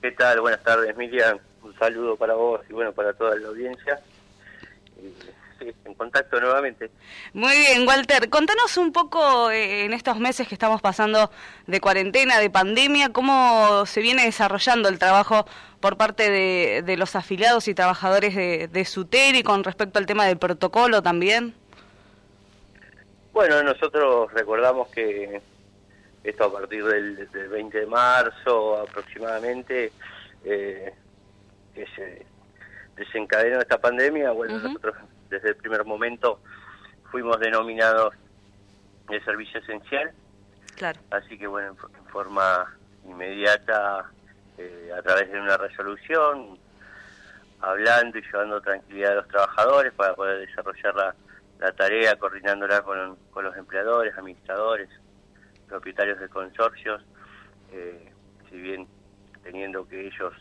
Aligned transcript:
¿Qué 0.00 0.12
tal? 0.12 0.40
Buenas 0.40 0.62
tardes, 0.62 0.96
Miriam. 0.96 1.38
Un 1.62 1.76
saludo 1.76 2.16
para 2.16 2.34
vos 2.34 2.60
y 2.68 2.72
bueno, 2.72 2.92
para 2.92 3.12
toda 3.14 3.34
la 3.36 3.48
audiencia. 3.48 4.00
Sí, 5.58 5.72
en 5.84 5.94
contacto 5.94 6.40
nuevamente. 6.40 6.88
Muy 7.32 7.56
bien, 7.56 7.86
Walter. 7.86 8.30
Contanos 8.30 8.76
un 8.76 8.92
poco 8.92 9.50
eh, 9.50 9.84
en 9.84 9.92
estos 9.92 10.20
meses 10.20 10.46
que 10.46 10.54
estamos 10.54 10.80
pasando 10.80 11.32
de 11.66 11.80
cuarentena, 11.80 12.38
de 12.38 12.48
pandemia, 12.48 13.12
cómo 13.12 13.84
se 13.86 14.00
viene 14.00 14.24
desarrollando 14.24 14.88
el 14.88 15.00
trabajo 15.00 15.46
por 15.80 15.96
parte 15.96 16.30
de, 16.30 16.96
los 16.96 17.16
afiliados 17.16 17.66
y 17.66 17.74
trabajadores 17.74 18.36
de, 18.36 18.68
de 18.68 18.84
SUTERI 18.84 19.42
con 19.42 19.64
respecto 19.64 19.98
al 19.98 20.06
tema 20.06 20.26
del 20.26 20.38
protocolo 20.38 21.02
también. 21.02 21.54
Bueno, 23.32 23.62
nosotros 23.64 24.32
recordamos 24.32 24.88
que 24.88 25.40
esto 26.24 26.44
a 26.44 26.52
partir 26.52 26.84
del, 26.84 27.28
20 27.50 27.78
de 27.80 27.86
marzo 27.86 28.80
aproximadamente, 28.80 29.92
eh, 30.44 30.92
que 31.74 31.86
se 31.94 32.26
desencadenó 32.96 33.60
esta 33.60 33.80
pandemia, 33.80 34.32
bueno, 34.32 34.58
nosotros 34.58 34.96
desde 35.30 35.50
el 35.50 35.56
primer 35.56 35.84
momento 35.84 36.40
fuimos 37.10 37.38
denominados 37.38 38.14
de 39.08 39.22
servicio 39.24 39.60
esencial. 39.60 40.12
Claro. 40.76 41.00
Así 41.10 41.38
que 41.38 41.46
bueno, 41.46 41.70
en, 41.70 42.06
forma 42.10 42.74
inmediata, 43.04 44.10
eh, 44.56 44.92
a 44.96 45.02
través 45.02 45.30
de 45.30 45.40
una 45.40 45.56
resolución, 45.56 46.58
hablando 47.60 48.18
y 48.18 48.22
llevando 48.22 48.60
tranquilidad 48.60 49.12
a 49.12 49.16
los 49.16 49.28
trabajadores 49.28 49.92
para 49.94 50.14
poder 50.14 50.46
desarrollar 50.46 50.94
la, 50.94 51.14
la 51.58 51.72
tarea, 51.72 52.16
coordinándola 52.16 52.82
con, 52.82 53.16
con 53.30 53.44
los 53.44 53.56
empleadores, 53.56 54.16
administradores, 54.16 54.88
propietarios 55.68 56.18
de 56.18 56.28
consorcios, 56.28 57.02
eh, 57.72 58.12
si 58.48 58.56
bien 58.56 58.86
teniendo 59.42 59.86
que 59.86 60.06
ellos, 60.06 60.34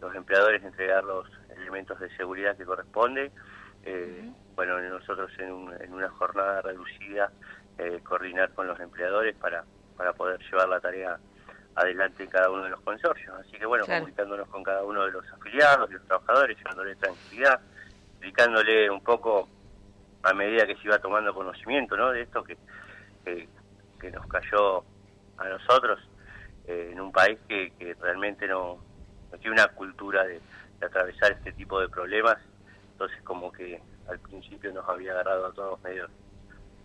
los 0.00 0.14
empleadores, 0.14 0.62
entregar 0.62 1.04
los 1.04 1.26
elementos 1.56 1.98
de 1.98 2.14
seguridad 2.16 2.56
que 2.56 2.64
corresponde, 2.64 3.32
eh, 3.84 4.30
bueno, 4.54 4.80
nosotros 4.80 5.30
en, 5.38 5.52
una 5.92 6.08
jornada 6.10 6.62
reducida 6.62 7.30
eh, 7.78 8.00
coordinar 8.02 8.52
con 8.52 8.66
los 8.66 8.78
empleadores 8.80 9.36
para, 9.36 9.64
para 9.96 10.12
poder 10.12 10.40
llevar 10.40 10.68
la 10.68 10.80
tarea 10.80 11.18
adelante 11.74 12.22
en 12.22 12.30
cada 12.30 12.50
uno 12.50 12.64
de 12.64 12.70
los 12.70 12.80
consorcios. 12.80 13.34
Así 13.40 13.52
que 13.58 13.66
bueno, 13.66 13.84
comunicándonos 13.84 14.48
con 14.48 14.62
cada 14.62 14.82
uno 14.84 15.04
de 15.04 15.12
los 15.12 15.24
afiliados 15.32 15.90
y 15.90 15.94
los 15.94 16.06
trabajadores, 16.06 16.56
llevándole 16.56 16.94
tranquilidad, 16.96 17.60
explicándole 18.12 18.90
un 18.90 19.02
poco 19.02 19.48
a 20.22 20.32
medida 20.32 20.66
que 20.66 20.76
se 20.76 20.86
iba 20.86 20.98
tomando 20.98 21.34
conocimiento 21.34 21.96
¿no? 21.96 22.10
de 22.10 22.22
esto 22.22 22.42
que, 22.44 22.56
que 24.04 24.10
nos 24.10 24.26
cayó 24.26 24.84
a 25.38 25.48
nosotros 25.48 25.98
eh, 26.66 26.90
en 26.92 27.00
un 27.00 27.10
país 27.10 27.38
que, 27.48 27.72
realmente 28.00 28.46
no, 28.46 28.78
tiene 29.40 29.52
una 29.52 29.68
cultura 29.68 30.24
de, 30.24 30.40
atravesar 30.84 31.32
este 31.32 31.52
tipo 31.52 31.80
de 31.80 31.88
problemas, 31.88 32.36
entonces 32.92 33.16
como 33.22 33.50
que 33.50 33.80
al 34.06 34.18
principio 34.18 34.70
nos 34.70 34.86
había 34.86 35.12
agarrado 35.12 35.46
a 35.46 35.52
todos 35.54 35.82
medios 35.82 36.10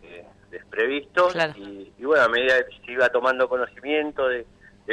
eh, 0.04 0.26
desprevistos 0.50 1.36
y, 1.58 1.92
bueno, 2.06 2.24
a 2.24 2.30
medida 2.30 2.66
que 2.66 2.78
se 2.86 2.94
iba 2.94 3.10
tomando 3.10 3.50
conocimiento 3.50 4.30
de, 4.30 4.46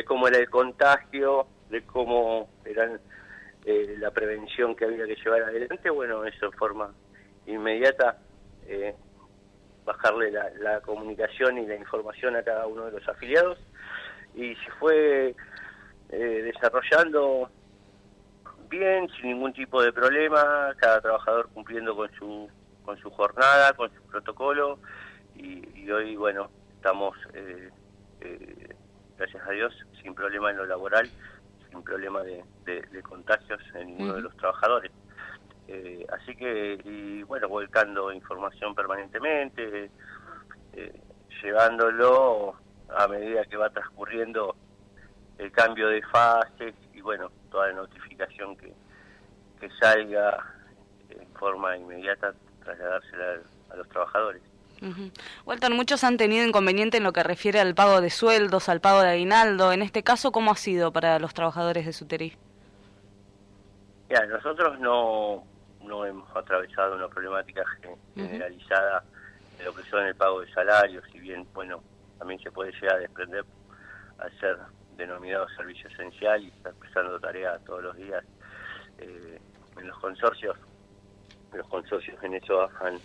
cómo 0.05 0.27
era 0.27 0.39
el 0.39 0.51
contagio, 0.51 1.47
de 1.71 1.83
cómo 1.83 2.51
era 2.65 2.99
eh, 3.65 3.95
la 3.99 4.11
prevención 4.11 4.75
que 4.75 4.87
había 4.87 5.07
que 5.07 5.15
llevar 5.15 5.43
adelante, 5.45 5.89
bueno, 5.91 6.25
eso 6.25 6.47
en 6.47 6.53
forma 6.53 6.93
inmediata 7.47 8.19
eh, 8.67 8.97
bajarle 9.87 10.31
la, 10.31 10.81
comunicación 10.81 11.57
y 11.59 11.67
la 11.67 11.77
información 11.77 12.37
a 12.37 12.43
cada 12.43 12.67
uno 12.67 12.85
de 12.85 12.93
los 12.93 13.09
afiliados. 13.09 13.59
Y 14.35 14.55
se 14.57 14.71
fue 14.79 15.35
eh, 16.11 16.53
desarrollando 16.53 17.49
bien, 18.69 19.09
sin 19.17 19.31
ningún 19.31 19.53
tipo 19.53 19.83
de 19.83 19.93
problema, 19.93 20.75
cada 20.77 21.01
trabajador 21.01 21.49
cumpliendo 21.55 21.97
con 21.97 22.11
su, 22.19 22.51
con 22.85 22.99
su 22.99 23.11
jornada, 23.11 23.73
con 23.73 23.91
su 23.95 24.03
protocolo. 24.03 24.79
Y, 25.37 25.91
hoy, 25.91 26.17
bueno, 26.17 26.51
estamos, 26.75 27.17
eh, 27.35 27.71
eh, 28.21 28.75
gracias 29.17 29.47
a 29.47 29.51
Dios, 29.53 29.73
sin 30.03 30.15
problema 30.15 30.51
en 30.51 30.57
lo 30.57 30.67
laboral, 30.67 31.09
sin 31.71 31.83
problema 31.83 32.23
de, 32.23 32.45
contagios 33.03 33.61
en 33.75 33.87
ninguno 33.87 34.15
de 34.15 34.23
los 34.23 34.37
trabajadores. 34.37 34.91
Eh, 35.69 36.07
así 36.13 36.37
que, 36.37 36.79
y 36.85 37.23
bueno, 37.25 37.49
volcando 37.49 38.13
información 38.13 38.75
permanentemente, 38.75 39.91
eh, 40.75 41.01
llevándolo 41.43 42.55
a 42.89 43.09
medida 43.09 43.45
que 43.45 43.57
va 43.57 43.71
transcurriendo 43.71 44.55
el 45.39 45.51
cambio 45.53 45.89
de 45.89 46.03
fases 46.03 46.75
y 46.95 47.01
bueno, 47.01 47.31
toda 47.51 47.69
la 47.69 47.75
notificación 47.75 48.57
que, 48.57 48.73
que 49.61 49.69
salga 49.81 50.55
en 51.11 51.27
forma 51.35 51.77
inmediata, 51.77 52.35
trasladársela 52.65 53.41
a, 53.71 53.77
los 53.77 53.89
trabajadores. 53.89 54.43
Walter, 55.47 55.71
muchos 55.71 56.05
han 56.05 56.19
tenido 56.19 56.47
inconveniente 56.47 56.99
en 56.99 57.03
lo 57.03 57.13
que 57.13 57.23
refiere 57.23 57.61
al 57.61 57.75
pago 57.75 58.01
de 58.03 58.11
sueldos, 58.11 58.69
al 58.69 58.81
pago 58.81 59.01
de 59.01 59.09
aguinaldo. 59.09 59.73
En 59.73 59.81
este 59.83 60.03
caso, 60.03 60.33
¿cómo 60.33 60.51
ha 60.51 60.57
sido 60.57 60.93
para 60.93 61.19
los 61.19 61.33
trabajadores 61.33 61.87
de 61.87 61.93
Suteri? 61.95 62.37
Ya, 64.11 64.25
nosotros 64.27 64.79
no, 64.79 65.45
no 65.87 66.05
hemos 66.05 66.29
atravesado 66.37 66.97
una 66.97 67.09
problemática 67.09 67.65
generalizada 68.15 69.05
de 69.59 69.65
lo 69.65 69.75
que 69.75 69.83
son 69.85 70.05
el 70.07 70.15
pago 70.15 70.41
de 70.41 70.53
salarios, 70.53 71.05
si 71.13 71.19
bien, 71.19 71.47
bueno, 71.55 71.83
también 72.19 72.41
se 72.41 72.51
puede 72.51 72.73
llegar 72.73 72.97
a 72.97 73.01
desprender 73.01 73.45
al 74.19 74.41
ser 74.41 74.57
denominado 74.97 75.49
servicio 75.51 75.89
esencial 75.91 76.43
y 76.43 76.49
estar 76.49 76.75
prestando 76.75 77.19
tarea 77.21 77.59
todos 77.61 77.83
los 77.83 77.97
días 77.97 78.25
eh, 78.99 79.39
en 79.77 79.87
los 79.87 79.99
consorcios. 79.99 80.57
Los 81.53 81.67
consorcios 81.69 82.23
en 82.23 82.35
eso 82.35 82.69
han 82.81 82.99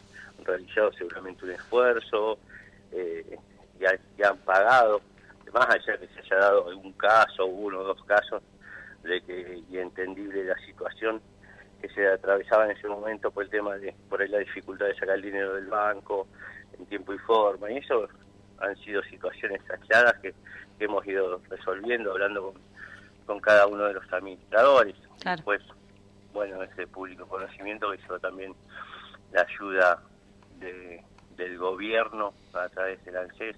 realizado 0.43 0.91
seguramente 0.93 1.45
un 1.45 1.51
esfuerzo 1.51 2.39
eh, 2.91 3.37
y, 3.79 4.23
han 4.23 4.37
pagado, 4.39 5.01
más 5.53 5.69
allá 5.69 5.97
que 5.97 6.07
se 6.07 6.19
haya 6.21 6.35
dado 6.37 6.69
algún 6.69 6.93
caso, 6.93 7.45
uno 7.45 7.79
o 7.79 7.83
dos 7.83 8.03
casos, 8.05 8.41
de 9.03 9.21
que 9.21 9.63
y 9.69 9.77
entendible 9.77 10.45
la 10.45 10.57
situación, 10.59 11.21
que 11.81 11.89
se 11.89 12.07
atravesaba 12.07 12.65
en 12.65 12.77
ese 12.77 12.87
momento 12.87 13.31
por 13.31 13.43
el 13.43 13.49
tema 13.49 13.75
de 13.75 13.93
por 14.09 14.27
la 14.29 14.37
dificultad 14.37 14.85
de 14.85 14.95
sacar 14.95 15.15
el 15.15 15.23
dinero 15.23 15.55
del 15.55 15.67
banco 15.67 16.27
en 16.77 16.85
tiempo 16.85 17.13
y 17.13 17.17
forma 17.19 17.71
y 17.71 17.77
eso 17.77 18.07
han 18.59 18.75
sido 18.77 19.01
situaciones 19.03 19.61
aisladas 19.69 20.19
que, 20.19 20.33
hemos 20.79 21.05
ido 21.05 21.39
resolviendo 21.47 22.11
hablando 22.11 22.55
con, 23.27 23.39
cada 23.39 23.67
uno 23.67 23.83
de 23.85 23.93
los 23.93 24.13
administradores. 24.13 24.95
Pues 25.43 25.61
bueno 26.33 26.63
ese 26.63 26.87
público 26.87 27.27
conocimiento 27.27 27.91
que 27.91 27.97
hizo 27.97 28.19
también 28.19 28.55
la 29.31 29.41
ayuda 29.41 30.01
de, 30.57 31.03
del 31.35 31.57
gobierno 31.59 32.33
a 32.53 32.67
través 32.69 33.03
del 33.05 33.17
ANSES 33.17 33.55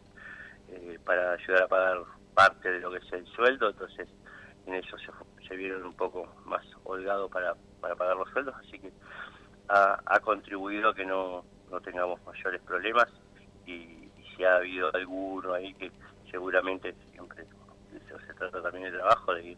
eh, 0.70 1.00
para 1.06 1.34
ayudar 1.34 1.64
a 1.64 1.68
pagar 1.68 1.98
parte 2.34 2.72
de 2.72 2.80
lo 2.80 2.92
que 2.92 2.98
es 2.98 3.14
el 3.14 3.26
sueldo 3.28 3.70
entonces 3.70 4.10
en 4.66 4.74
eso 4.74 4.98
se, 4.98 5.48
se 5.48 5.56
vieron 5.56 5.86
un 5.86 5.94
poco 5.94 6.28
más 6.46 6.66
holgados 6.84 7.32
para 7.32 7.56
para 7.84 7.96
pagar 7.96 8.16
los 8.16 8.30
sueldos, 8.30 8.56
así 8.56 8.80
que 8.80 8.92
ha, 9.68 10.20
contribuido 10.22 10.90
a 10.90 10.96
que 10.96 11.06
no, 11.06 11.44
no 11.70 11.82
tengamos 11.82 12.20
mayores 12.26 12.62
problemas 12.62 13.10
y, 13.66 14.10
si 14.36 14.44
ha 14.44 14.56
habido 14.56 14.90
alguno 14.96 15.54
ahí 15.54 15.74
que 15.76 15.92
seguramente 16.32 16.96
siempre 17.12 17.46
se 18.26 18.34
trata 18.34 18.64
también 18.64 18.86
de 18.86 18.98
trabajo, 18.98 19.34
de 19.36 19.44
ir 19.50 19.58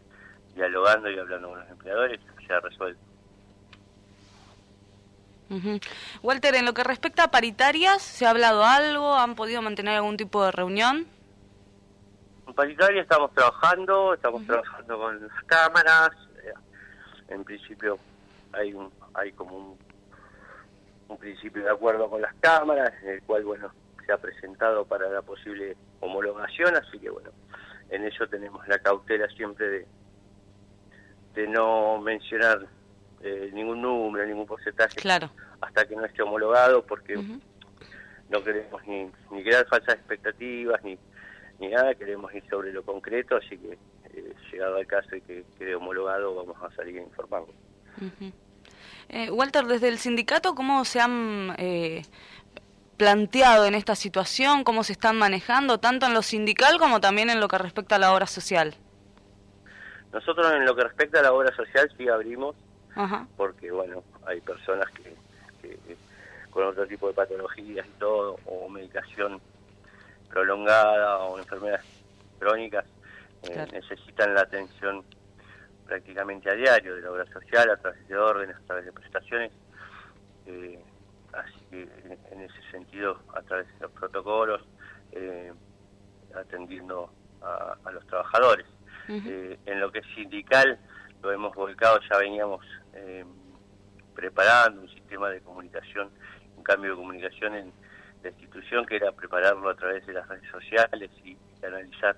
dialogando 0.53 1.09
y 1.09 1.17
hablando 1.17 1.49
con 1.49 1.59
los 1.59 1.69
empleadores, 1.69 2.19
se 2.45 2.53
ha 2.53 2.59
resuelto. 2.59 2.99
Walter, 6.23 6.55
en 6.55 6.65
lo 6.65 6.73
que 6.73 6.83
respecta 6.83 7.25
a 7.25 7.31
paritarias, 7.31 8.01
¿se 8.01 8.25
ha 8.25 8.31
hablado 8.31 8.65
algo? 8.65 9.15
¿Han 9.15 9.35
podido 9.35 9.61
mantener 9.61 9.95
algún 9.95 10.17
tipo 10.17 10.43
de 10.43 10.51
reunión? 10.51 11.07
En 12.47 12.53
paritaria 12.53 13.01
estamos 13.01 13.31
trabajando, 13.33 14.13
estamos 14.13 14.45
trabajando 14.45 14.97
con 14.97 15.21
las 15.21 15.43
cámaras, 15.45 16.09
eh, 16.43 16.53
en 17.29 17.43
principio 17.43 17.97
hay 18.55 18.73
un 18.73 18.91
hay 19.13 19.31
como 19.31 19.57
un, 19.57 19.77
un 21.07 21.17
principio 21.17 21.63
de 21.63 21.71
acuerdo 21.71 22.09
con 22.09 22.21
las 22.21 22.33
cámaras, 22.35 22.91
en 23.03 23.09
el 23.09 23.21
cual, 23.23 23.43
bueno, 23.43 23.71
se 24.05 24.11
ha 24.11 24.17
presentado 24.17 24.85
para 24.85 25.09
la 25.09 25.21
posible 25.21 25.75
homologación, 25.99 26.75
así 26.75 26.99
que, 26.99 27.09
bueno, 27.09 27.31
en 27.89 28.05
eso 28.05 28.27
tenemos 28.27 28.67
la 28.67 28.79
cautela 28.79 29.27
siempre 29.29 29.67
de, 29.67 29.87
de 31.33 31.47
no 31.47 31.99
mencionar 32.01 32.67
eh, 33.21 33.49
ningún 33.53 33.81
número, 33.81 34.25
ningún 34.25 34.45
porcentaje 34.45 34.95
claro. 34.97 35.29
hasta 35.61 35.85
que 35.87 35.95
no 35.95 36.05
esté 36.05 36.21
homologado, 36.21 36.85
porque 36.85 37.15
no 38.29 38.43
queremos 38.43 38.85
ni, 38.87 39.09
ni 39.31 39.43
crear 39.43 39.65
falsas 39.67 39.95
expectativas, 39.95 40.83
ni, 40.83 40.97
ni 41.59 41.69
nada, 41.69 41.95
queremos 41.95 42.33
ir 42.33 42.43
sobre 42.49 42.73
lo 42.73 42.83
concreto, 42.83 43.37
así 43.37 43.57
que 43.57 43.77
eh, 44.13 44.33
llegado 44.51 44.77
al 44.77 44.87
caso 44.87 45.15
y 45.15 45.21
que 45.21 45.43
quede 45.57 45.75
homologado, 45.75 46.35
vamos 46.35 46.57
a 46.61 46.75
salir 46.75 46.97
informando. 46.97 47.53
Eh, 49.09 49.29
Walter, 49.31 49.65
desde 49.65 49.87
el 49.87 49.99
sindicato, 49.99 50.55
¿cómo 50.55 50.83
se 50.85 50.99
han 50.99 51.55
eh, 51.57 52.03
planteado 52.97 53.65
en 53.65 53.75
esta 53.75 53.95
situación? 53.95 54.63
¿Cómo 54.63 54.83
se 54.83 54.93
están 54.93 55.17
manejando, 55.17 55.79
tanto 55.79 56.05
en 56.05 56.13
lo 56.13 56.21
sindical 56.21 56.79
como 56.79 56.99
también 56.99 57.29
en 57.29 57.39
lo 57.39 57.47
que 57.47 57.57
respecta 57.57 57.95
a 57.95 57.99
la 57.99 58.13
obra 58.13 58.27
social? 58.27 58.75
Nosotros 60.11 60.51
en 60.53 60.65
lo 60.65 60.75
que 60.75 60.83
respecta 60.83 61.19
a 61.19 61.23
la 61.23 61.33
obra 61.33 61.53
social 61.55 61.91
sí 61.97 62.07
abrimos, 62.07 62.55
porque 63.35 63.71
bueno, 63.71 64.03
hay 64.25 64.39
personas 64.39 64.89
que, 64.91 65.13
con 66.49 66.63
otro 66.63 66.87
tipo 66.87 67.07
de 67.07 67.13
patologías 67.13 67.85
y 67.85 67.99
todo, 67.99 68.39
o 68.45 68.69
medicación 68.69 69.41
prolongada 70.29 71.19
o 71.19 71.37
enfermedades 71.37 71.85
crónicas, 72.39 72.85
eh, 73.43 73.67
necesitan 73.73 74.33
la 74.33 74.41
atención 74.41 75.03
prácticamente 75.85 76.49
a 76.49 76.53
diario 76.53 76.95
de 76.95 77.01
la 77.01 77.11
obra 77.11 77.25
social, 77.27 77.69
a 77.69 77.77
través 77.77 78.07
de 78.07 78.17
órdenes, 78.17 78.55
a 78.55 78.61
través 78.61 78.85
de 78.85 78.91
prestaciones. 78.91 79.51
Eh, 80.45 80.79
así 81.33 81.59
que 81.69 81.81
en 82.31 82.41
ese 82.41 82.71
sentido, 82.71 83.19
a 83.33 83.41
través 83.41 83.67
de 83.67 83.79
los 83.81 83.91
protocolos, 83.91 84.61
eh, 85.11 85.53
atendiendo 86.35 87.09
a, 87.41 87.91
los 87.91 88.05
trabajadores. 88.07 88.65
Eh, 89.07 89.59
en 89.67 89.79
lo 89.79 89.91
que 89.91 89.99
es 89.99 90.05
sindical, 90.15 90.79
lo 91.21 91.31
hemos 91.31 91.53
volcado, 91.53 91.99
ya 92.09 92.17
veníamos 92.17 92.65
preparando 94.15 94.81
un 94.81 94.89
sistema 94.89 95.29
de 95.29 95.41
comunicación, 95.41 96.09
un 96.55 96.63
cambio 96.63 96.91
de 96.91 96.95
comunicación 96.95 97.55
en 97.55 97.73
la 98.23 98.29
institución, 98.29 98.85
que 98.85 98.95
era 98.95 99.11
prepararlo 99.11 99.69
a 99.69 99.75
través 99.75 100.05
de 100.07 100.13
las 100.13 100.27
redes 100.27 100.49
sociales 100.49 101.11
y 101.23 101.37
analizar 101.63 102.15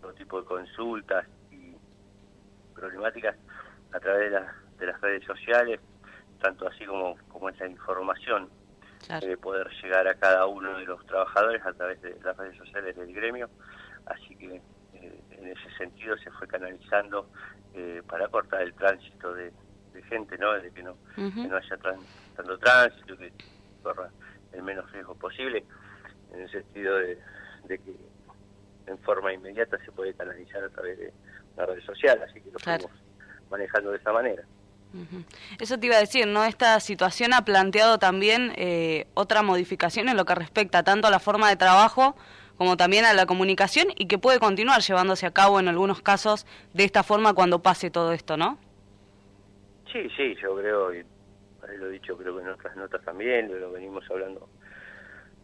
todo 0.00 0.12
tipo 0.14 0.40
de 0.40 0.46
consultas 0.46 1.26
problemáticas 2.80 3.36
a 3.92 4.00
través 4.00 4.32
de, 4.32 4.86
las 4.86 5.00
redes 5.00 5.24
sociales, 5.24 5.78
tanto 6.40 6.66
así 6.66 6.86
como, 6.86 7.16
como 7.28 7.50
esa 7.50 7.66
información, 7.66 8.48
de 9.20 9.36
poder 9.36 9.68
llegar 9.82 10.06
a 10.08 10.14
cada 10.14 10.46
uno 10.46 10.78
de 10.78 10.84
los 10.84 11.04
trabajadores 11.06 11.64
a 11.64 11.72
través 11.72 12.00
de 12.02 12.16
las 12.22 12.36
redes 12.36 12.56
sociales 12.56 12.96
del 12.96 13.12
gremio. 13.12 13.50
Así 14.06 14.36
que 14.36 14.60
eh, 14.94 15.20
en 15.30 15.46
ese 15.48 15.70
sentido 15.76 16.16
se 16.18 16.30
fue 16.30 16.46
canalizando 16.46 17.28
eh, 17.74 18.02
para 18.06 18.28
cortar 18.28 18.62
el 18.62 18.74
tránsito 18.74 19.34
de, 19.34 19.52
gente, 20.08 20.38
¿no? 20.38 20.52
De 20.54 20.70
que 20.72 20.82
no, 20.82 20.96
no 21.16 21.56
haya 21.56 21.76
tanto 21.76 22.58
tránsito, 22.58 23.16
que 23.18 23.32
corra 23.82 24.08
el 24.52 24.62
menos 24.62 24.90
riesgo 24.92 25.14
posible, 25.14 25.62
en 26.32 26.40
el 26.40 26.50
sentido 26.50 26.96
de, 26.96 27.18
de 27.64 27.78
que 27.78 27.94
en 28.86 28.98
forma 28.98 29.32
inmediata 29.32 29.78
se 29.84 29.92
puede 29.92 30.14
canalizar 30.14 30.64
a 30.64 30.68
través 30.68 30.98
de 30.98 31.12
la 31.56 31.66
red 31.66 31.80
social, 31.82 32.20
así 32.22 32.40
que 32.40 32.50
lo 32.50 32.58
estamos 32.58 32.90
manejando 33.50 33.90
de 33.90 33.98
esa 33.98 34.12
manera. 34.12 34.42
Eso 35.60 35.78
te 35.78 35.86
iba 35.86 35.96
a 35.96 36.00
decir, 36.00 36.26
¿no? 36.26 36.44
Esta 36.44 36.80
situación 36.80 37.32
ha 37.32 37.44
planteado 37.44 37.98
también 37.98 38.52
eh, 38.56 39.06
otra 39.14 39.42
modificación 39.42 40.08
en 40.08 40.16
lo 40.16 40.24
que 40.24 40.34
respecta 40.34 40.82
tanto 40.82 41.06
a 41.06 41.10
la 41.10 41.20
forma 41.20 41.48
de 41.48 41.56
trabajo 41.56 42.16
como 42.56 42.76
también 42.76 43.04
a 43.04 43.14
la 43.14 43.24
comunicación 43.24 43.86
y 43.96 44.06
que 44.06 44.18
puede 44.18 44.38
continuar 44.38 44.82
llevándose 44.82 45.26
a 45.26 45.30
cabo 45.30 45.60
en 45.60 45.68
algunos 45.68 46.02
casos 46.02 46.46
de 46.74 46.84
esta 46.84 47.02
forma 47.02 47.32
cuando 47.32 47.62
pase 47.62 47.90
todo 47.90 48.12
esto, 48.12 48.36
¿no? 48.36 48.58
Sí, 49.90 50.08
sí, 50.16 50.34
yo 50.42 50.54
creo, 50.56 50.92
y 50.92 51.02
lo 51.78 51.86
he 51.86 51.90
dicho 51.92 52.16
creo 52.18 52.36
que 52.36 52.42
en 52.42 52.50
otras 52.50 52.76
notas 52.76 53.02
también, 53.02 53.48
lo 53.60 53.72
venimos 53.72 54.04
hablando 54.10 54.48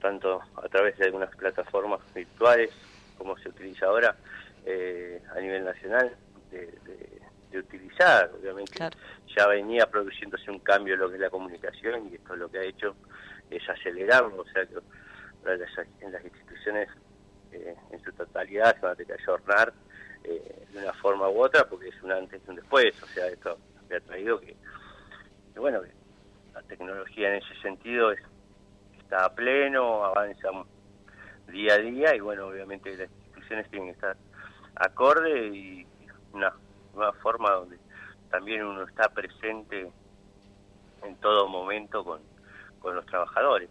tanto 0.01 0.43
a 0.57 0.69
través 0.69 0.99
de 0.99 1.07
algunas 1.07 1.35
plataformas 1.37 2.01
virtuales 2.15 2.71
como 3.17 3.37
se 3.39 3.49
utiliza 3.49 3.87
ahora, 3.87 4.17
eh, 4.65 5.23
a 5.35 5.41
nivel 5.41 5.65
nacional 5.65 6.15
de, 6.51 6.69
utilizar. 7.57 8.31
Obviamente 8.39 8.75
ya 9.35 9.47
venía 9.47 9.87
produciéndose 9.87 10.51
un 10.51 10.59
cambio 10.59 10.93
en 10.93 11.01
lo 11.01 11.09
que 11.09 11.15
es 11.15 11.21
la 11.23 11.31
comunicación 11.31 12.07
y 12.11 12.17
esto 12.17 12.37
lo 12.37 12.51
que 12.51 12.59
ha 12.59 12.63
hecho 12.63 12.95
es 13.49 13.67
acelerarlo, 13.67 14.43
o 14.43 14.47
sea 14.49 14.67
que 14.67 14.75
en 16.01 16.13
las 16.13 16.23
instituciones 16.23 16.91
eh, 17.53 17.75
en 17.91 18.05
su 18.05 18.13
totalidad 18.13 18.75
se 18.75 18.81
van 18.83 18.93
a 18.93 18.97
tener 18.97 19.17
que 19.17 19.23
ayornar 19.23 19.73
eh, 20.25 20.67
de 20.71 20.79
una 20.79 20.93
forma 20.95 21.31
u 21.31 21.43
otra 21.43 21.65
porque 21.65 21.89
es 21.89 22.03
un 22.03 22.13
antes 22.13 22.43
y 22.47 22.51
un 22.51 22.57
después, 22.57 23.03
o 23.03 23.07
sea, 23.07 23.27
esto 23.29 23.59
me 23.89 23.97
ha 23.97 24.01
traído 24.01 24.39
que, 24.39 24.55
bueno, 25.57 25.81
la 26.53 26.63
tecnología 26.63 27.31
en 27.31 27.37
ese 27.37 27.55
sentido 27.63 28.13
está 28.99 29.25
a 29.25 29.35
pleno, 29.35 30.05
avanza 30.05 30.51
día 31.49 31.75
a 31.75 31.79
día 31.79 32.15
y 32.15 32.21
bueno, 32.21 32.47
obviamente 32.47 32.97
las 32.97 33.11
instituciones 33.11 33.71
tienen 33.71 33.89
que 33.89 33.95
estar 33.95 34.17
acorde 34.75 35.49
y 35.49 35.87
una 36.33 36.53
nueva 36.95 37.13
forma 37.15 37.51
donde 37.53 37.79
también 38.31 38.65
uno 38.65 38.83
está 38.85 39.09
presente 39.09 39.91
en 41.03 41.17
todo 41.17 41.49
momento 41.49 42.05
con, 42.05 42.21
con 42.81 42.95
los 42.95 43.07
trabajadores. 43.07 43.71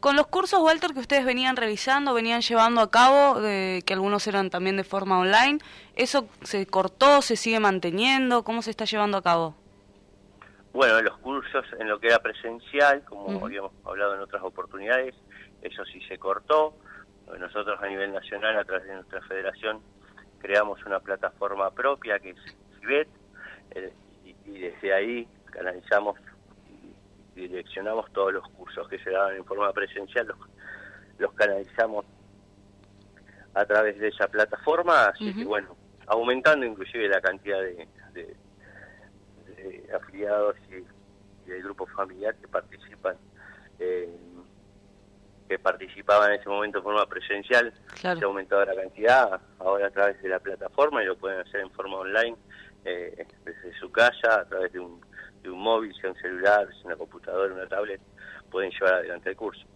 Con 0.00 0.16
los 0.16 0.26
cursos, 0.26 0.60
Walter, 0.60 0.92
que 0.92 1.00
ustedes 1.00 1.24
venían 1.24 1.56
revisando, 1.56 2.12
venían 2.12 2.42
llevando 2.42 2.80
a 2.80 2.90
cabo, 2.90 3.40
que 3.40 3.92
algunos 3.92 4.26
eran 4.26 4.50
también 4.50 4.76
de 4.76 4.84
forma 4.84 5.18
online, 5.18 5.58
¿eso 5.94 6.28
se 6.42 6.66
cortó, 6.66 7.22
se 7.22 7.36
sigue 7.36 7.60
manteniendo? 7.60 8.44
¿Cómo 8.44 8.62
se 8.62 8.70
está 8.70 8.84
llevando 8.84 9.16
a 9.16 9.22
cabo? 9.22 9.54
Bueno, 10.72 11.00
los 11.00 11.16
cursos 11.18 11.64
en 11.78 11.88
lo 11.88 11.98
que 11.98 12.08
era 12.08 12.18
presencial, 12.18 13.02
como 13.04 13.44
habíamos 13.46 13.72
hablado 13.84 14.14
en 14.14 14.20
otras 14.20 14.42
oportunidades, 14.42 15.14
eso 15.66 15.84
sí 15.84 16.00
se 16.08 16.18
cortó. 16.18 16.74
Nosotros 17.38 17.80
a 17.82 17.86
nivel 17.86 18.12
nacional, 18.12 18.56
a 18.58 18.64
través 18.64 18.86
de 18.86 18.94
nuestra 18.94 19.20
federación, 19.22 19.80
creamos 20.38 20.84
una 20.84 21.00
plataforma 21.00 21.70
propia 21.70 22.18
que 22.18 22.30
es 22.30 22.38
CIBET, 22.78 23.08
eh, 23.72 23.92
y, 24.44 24.58
desde 24.58 24.94
ahí 24.94 25.28
canalizamos 25.50 26.18
y 27.34 27.48
direccionamos 27.48 28.10
todos 28.12 28.32
los 28.32 28.48
cursos 28.50 28.88
que 28.88 28.98
se 29.00 29.10
daban 29.10 29.36
en 29.36 29.44
forma 29.44 29.72
presencial, 29.72 30.32
los, 31.18 31.32
canalizamos 31.34 32.06
a 33.54 33.64
través 33.64 33.98
de 33.98 34.08
esa 34.08 34.28
plataforma, 34.28 35.06
así 35.06 35.34
que 35.34 35.44
bueno, 35.44 35.76
aumentando 36.06 36.64
inclusive 36.64 37.08
la 37.08 37.20
cantidad 37.20 37.60
de, 37.60 38.36
afiliados 39.94 40.56
y, 40.70 41.48
del 41.48 41.62
grupo 41.62 41.86
familiar 41.86 42.34
que 42.36 42.48
participan 42.48 43.16
que 45.48 45.58
participaban 45.58 46.32
en 46.32 46.40
ese 46.40 46.48
momento 46.48 46.78
de 46.78 46.84
forma 46.84 47.06
presencial, 47.06 47.72
se 47.94 48.08
ha 48.08 48.12
aumentado 48.12 48.64
la 48.64 48.74
cantidad, 48.74 49.40
ahora 49.58 49.86
a 49.86 49.90
través 49.90 50.20
de 50.22 50.28
la 50.28 50.38
plataforma 50.38 51.02
y 51.02 51.06
lo 51.06 51.16
pueden 51.16 51.40
hacer 51.40 51.60
en 51.60 51.70
forma 51.70 51.98
online, 51.98 52.36
eh, 52.84 53.26
desde 53.44 53.78
su 53.78 53.90
casa, 53.90 54.40
a 54.40 54.44
través 54.44 54.72
de 54.72 54.80
un, 54.80 55.00
de 55.42 55.50
un 55.50 55.60
móvil, 55.60 55.94
sea 56.00 56.10
un 56.10 56.16
celular, 56.16 56.66
sea 56.68 56.86
una 56.86 56.96
computadora, 56.96 57.54
una 57.54 57.66
tablet, 57.66 58.00
pueden 58.50 58.70
llevar 58.70 58.94
adelante 58.94 59.30
el 59.30 59.36
curso. 59.36 59.66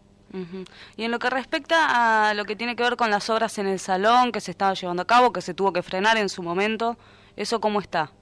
Y 0.97 1.05
en 1.05 1.11
lo 1.11 1.19
que 1.19 1.29
respecta 1.29 2.29
a 2.29 2.35
lo 2.35 2.45
que 2.45 2.55
tiene 2.55 2.77
que 2.77 2.85
ver 2.85 2.97
con 2.97 3.11
las 3.11 3.29
obras 3.31 3.59
en 3.59 3.67
el 3.67 3.81
salón 3.81 4.31
que 4.31 4.41
se 4.41 4.53
estaba 4.53 4.75
llevando 4.75 5.03
a 5.03 5.07
cabo, 5.07 5.33
que 5.33 5.41
se 5.41 5.55
tuvo 5.55 5.73
que 5.73 5.83
frenar 5.83 6.17
en 6.19 6.29
su 6.29 6.43
momento, 6.43 6.97
¿eso 7.37 7.61
cómo 7.61 7.81
está? 7.81 8.13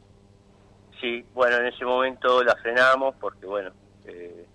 Sí, 1.00 1.24
bueno, 1.34 1.58
en 1.58 1.66
ese 1.66 1.84
momento 1.84 2.42
la 2.42 2.56
frenamos 2.56 3.14
porque, 3.20 3.46
bueno, 3.46 3.72
eh, 4.06 4.46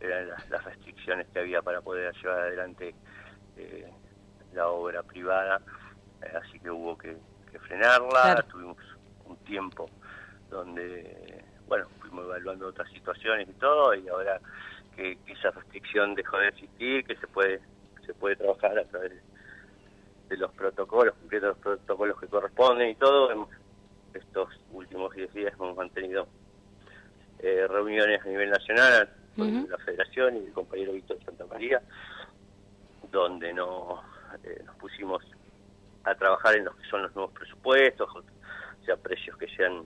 eran 0.00 0.28
las, 0.28 0.64
restricciones 0.64 0.89
que 1.04 1.38
había 1.38 1.62
para 1.62 1.80
poder 1.80 2.14
llevar 2.16 2.40
adelante 2.40 2.94
eh, 3.56 3.90
la 4.52 4.68
obra 4.68 5.02
privada, 5.02 5.60
eh, 6.22 6.32
así 6.42 6.58
que 6.60 6.70
hubo 6.70 6.96
que, 6.96 7.16
frenarla, 7.66 8.44
tuvimos 8.48 8.76
un 9.24 9.36
tiempo 9.38 9.88
donde, 10.48 11.44
bueno, 11.66 11.86
fuimos 12.00 12.24
evaluando 12.24 12.68
otras 12.68 12.88
situaciones 12.92 13.48
y 13.48 13.52
todo, 13.54 13.94
y 13.94 14.08
ahora 14.08 14.40
que, 14.96 15.18
esa 15.26 15.50
restricción 15.50 16.14
dejó 16.14 16.38
de 16.38 16.48
existir, 16.48 17.04
que 17.04 17.16
se 17.16 17.26
puede 17.26 17.60
se 18.06 18.14
puede 18.14 18.34
trabajar 18.34 18.78
a 18.78 18.84
través 18.84 19.12
de 20.28 20.36
los 20.36 20.50
protocolos, 20.52 21.14
de 21.28 21.40
los 21.40 21.58
protocolos 21.58 22.18
que 22.18 22.26
corresponden 22.28 22.90
y 22.90 22.94
todo, 22.94 23.48
estos 24.14 24.48
últimos 24.72 25.14
10 25.14 25.32
días 25.34 25.52
hemos 25.54 25.76
mantenido 25.76 26.26
eh, 27.38 27.66
reuniones 27.68 28.20
a 28.22 28.28
nivel 28.28 28.50
nacional 28.50 29.08
la 29.36 29.78
federación 29.78 30.36
y 30.36 30.46
el 30.46 30.52
compañero 30.52 30.92
Víctor 30.92 31.18
Santa 31.24 31.46
María, 31.46 31.80
donde 33.10 33.52
no, 33.52 34.02
eh, 34.44 34.62
nos 34.64 34.76
pusimos 34.76 35.22
a 36.04 36.14
trabajar 36.14 36.56
en 36.56 36.64
lo 36.64 36.76
que 36.76 36.84
son 36.88 37.02
los 37.02 37.14
nuevos 37.14 37.32
presupuestos, 37.32 38.08
o 38.14 38.84
sea, 38.84 38.96
precios 38.96 39.36
que 39.36 39.48
se 39.48 39.64
han, 39.64 39.84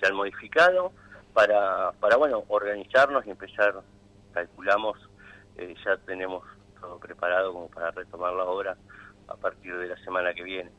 se 0.00 0.06
han 0.06 0.14
modificado, 0.14 0.92
para, 1.32 1.92
para 1.92 2.16
bueno, 2.16 2.44
organizarnos 2.48 3.26
y 3.26 3.30
empezar, 3.30 3.74
calculamos, 4.32 4.98
eh, 5.56 5.74
ya 5.84 5.96
tenemos 5.98 6.44
todo 6.80 6.98
preparado 6.98 7.52
como 7.52 7.68
para 7.68 7.90
retomar 7.90 8.32
la 8.34 8.44
obra 8.44 8.76
a 9.26 9.34
partir 9.36 9.76
de 9.76 9.88
la 9.88 9.96
semana 10.04 10.32
que 10.34 10.42
viene 10.42 10.70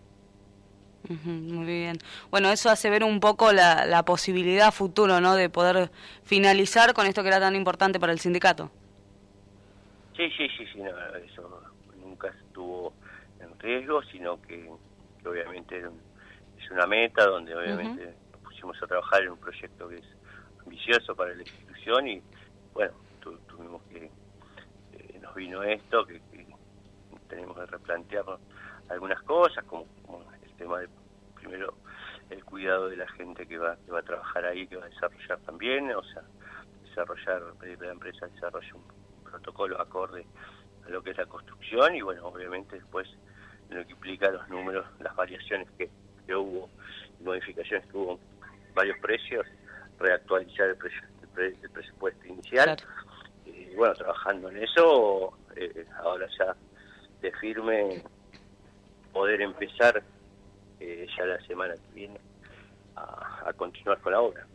muy 1.09 1.65
bien. 1.65 1.97
Bueno, 2.31 2.50
eso 2.50 2.69
hace 2.69 2.89
ver 2.89 3.03
un 3.03 3.19
poco 3.19 3.51
la, 3.51 3.85
la 3.85 4.03
posibilidad 4.03 4.71
futuro, 4.71 5.21
¿no? 5.21 5.35
De 5.35 5.50
poder 5.50 5.91
finalizar 6.24 6.93
con 6.93 7.05
esto 7.05 7.21
que 7.21 7.29
era 7.29 7.39
tan 7.39 7.55
importante 7.55 8.00
para 8.00 8.12
el 8.12 8.19
sindicato. 8.19 8.71
Sí, 10.15 10.29
sí, 10.38 10.47
sí, 10.57 10.65
sí, 10.71 10.81
eso 11.25 11.62
nunca 12.01 12.29
estuvo 12.29 12.93
en 13.41 13.59
riesgo, 13.59 14.01
sino 14.03 14.41
que, 14.41 14.69
obviamente 15.25 15.79
es 15.79 16.71
una 16.71 16.88
meta 16.88 17.25
donde 17.25 17.53
obviamente 17.53 18.13
nos 18.31 18.41
pusimos 18.41 18.81
a 18.81 18.88
trabajar 18.88 19.24
en 19.24 19.31
un 19.31 19.38
proyecto 19.38 19.89
que 19.89 19.97
es 19.97 20.05
ambicioso 20.63 21.15
para 21.15 21.33
la 21.33 21.41
institución 21.41 22.07
y 22.07 22.21
bueno, 22.74 22.93
tuvimos 23.21 23.81
que, 23.89 24.05
eh, 24.05 25.19
nos 25.21 25.35
vino 25.35 25.62
esto, 25.63 26.05
que, 26.05 26.21
tenemos 27.27 27.57
que 27.57 27.65
replantear 27.65 28.24
algunas 28.89 29.21
cosas, 29.24 29.65
como, 29.65 29.85
como 30.05 30.24
tema 30.57 30.79
de 30.79 30.89
primero 31.35 31.74
el 32.29 32.43
cuidado 32.43 32.89
de 32.89 32.97
la 32.97 33.07
gente 33.09 33.45
que 33.45 33.57
va, 33.57 33.77
que 33.85 33.91
va 33.91 34.00
a 34.00 34.03
trabajar 34.03 34.45
ahí, 34.45 34.67
que 34.67 34.77
va 34.77 34.85
a 34.85 34.89
desarrollar 34.89 35.39
también, 35.39 35.91
o 35.91 36.03
sea, 36.03 36.24
desarrollar, 36.83 37.41
la 37.62 37.91
empresa 37.91 38.27
desarrolle 38.27 38.74
un 38.74 38.83
protocolo 39.24 39.79
acorde 39.79 40.25
a 40.85 40.89
lo 40.89 41.03
que 41.03 41.12
es 41.12 41.17
la 41.17 41.25
construcción 41.25 41.95
y 41.95 42.01
bueno, 42.01 42.25
obviamente 42.25 42.77
después 42.77 43.07
lo 43.69 43.85
que 43.85 43.91
implica 43.91 44.29
los 44.31 44.47
números, 44.50 44.85
las 45.00 45.15
variaciones 45.15 45.69
que, 45.77 45.89
que 46.25 46.35
hubo, 46.35 46.69
modificaciones 47.21 47.85
que 47.88 47.97
hubo 47.97 48.19
varios 48.74 48.97
precios, 49.00 49.45
reactualizar 50.00 50.69
el, 50.69 50.77
presupuesto 51.74 52.27
inicial. 52.27 52.77
Y 53.45 53.75
bueno, 53.75 53.93
trabajando 53.93 54.50
en 54.50 54.63
eso, 54.63 55.38
eh, 55.55 55.85
ahora 56.03 56.27
ya 56.38 56.55
de 57.21 57.31
firme 57.33 58.03
poder 59.12 59.41
empezar 59.41 60.03
eh, 60.79 61.08
ya 61.17 61.25
la 61.25 61.39
semana 61.46 61.74
que 61.74 61.94
viene 61.94 62.20
a, 62.96 63.51
continuar 63.53 64.00
con 64.00 64.13
la 64.13 64.22
obra. 64.22 64.46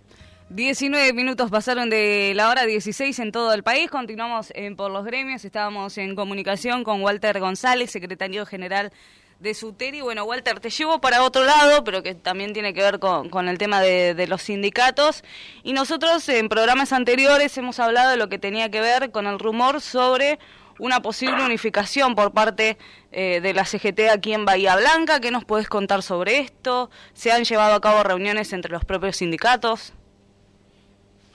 19 0.50 1.12
minutos 1.12 1.50
pasaron 1.50 1.90
de 1.90 2.32
la 2.34 2.48
hora 2.48 2.64
16 2.66 3.18
en 3.20 3.32
todo 3.32 3.52
el 3.52 3.62
país. 3.62 3.90
Continuamos 3.90 4.52
en 4.54 4.76
por 4.76 4.90
los 4.90 5.04
gremios. 5.04 5.44
Estábamos 5.44 5.96
en 5.98 6.16
comunicación 6.16 6.82
con 6.82 7.02
Walter 7.02 7.38
González, 7.38 7.90
secretario 7.90 8.44
general 8.46 8.90
de 9.38 9.54
Suteri. 9.54 10.00
Bueno, 10.00 10.24
Walter, 10.24 10.58
te 10.58 10.70
llevo 10.70 11.00
para 11.00 11.22
otro 11.22 11.44
lado, 11.44 11.84
pero 11.84 12.02
que 12.02 12.14
también 12.14 12.52
tiene 12.52 12.74
que 12.74 12.82
ver 12.82 12.98
con, 12.98 13.48
el 13.48 13.58
tema 13.58 13.80
de, 13.80 14.14
de, 14.14 14.26
los 14.26 14.42
sindicatos. 14.42 15.22
Y 15.62 15.72
nosotros 15.72 16.28
en 16.28 16.48
programas 16.48 16.92
anteriores 16.92 17.56
hemos 17.56 17.78
hablado 17.78 18.10
de 18.10 18.16
lo 18.16 18.28
que 18.28 18.38
tenía 18.38 18.70
que 18.70 18.80
ver 18.80 19.12
con 19.12 19.26
el 19.26 19.38
rumor 19.38 19.80
sobre 19.80 20.38
una 20.80 21.00
posible 21.02 21.44
unificación 21.44 22.14
por 22.14 22.32
parte 22.32 22.78
eh, 23.12 23.40
de 23.40 23.54
la 23.54 23.64
CGT 23.64 24.10
aquí 24.12 24.32
en 24.32 24.44
Bahía 24.44 24.76
Blanca. 24.76 25.20
¿Qué 25.20 25.30
nos 25.30 25.44
puedes 25.44 25.68
contar 25.68 26.02
sobre 26.02 26.38
esto? 26.38 26.90
¿Se 27.12 27.30
han 27.30 27.44
llevado 27.44 27.74
a 27.74 27.80
cabo 27.80 28.02
reuniones 28.02 28.52
entre 28.52 28.72
los 28.72 28.84
propios 28.84 29.16
sindicatos? 29.16 29.92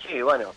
Sí, 0.05 0.21
bueno, 0.21 0.51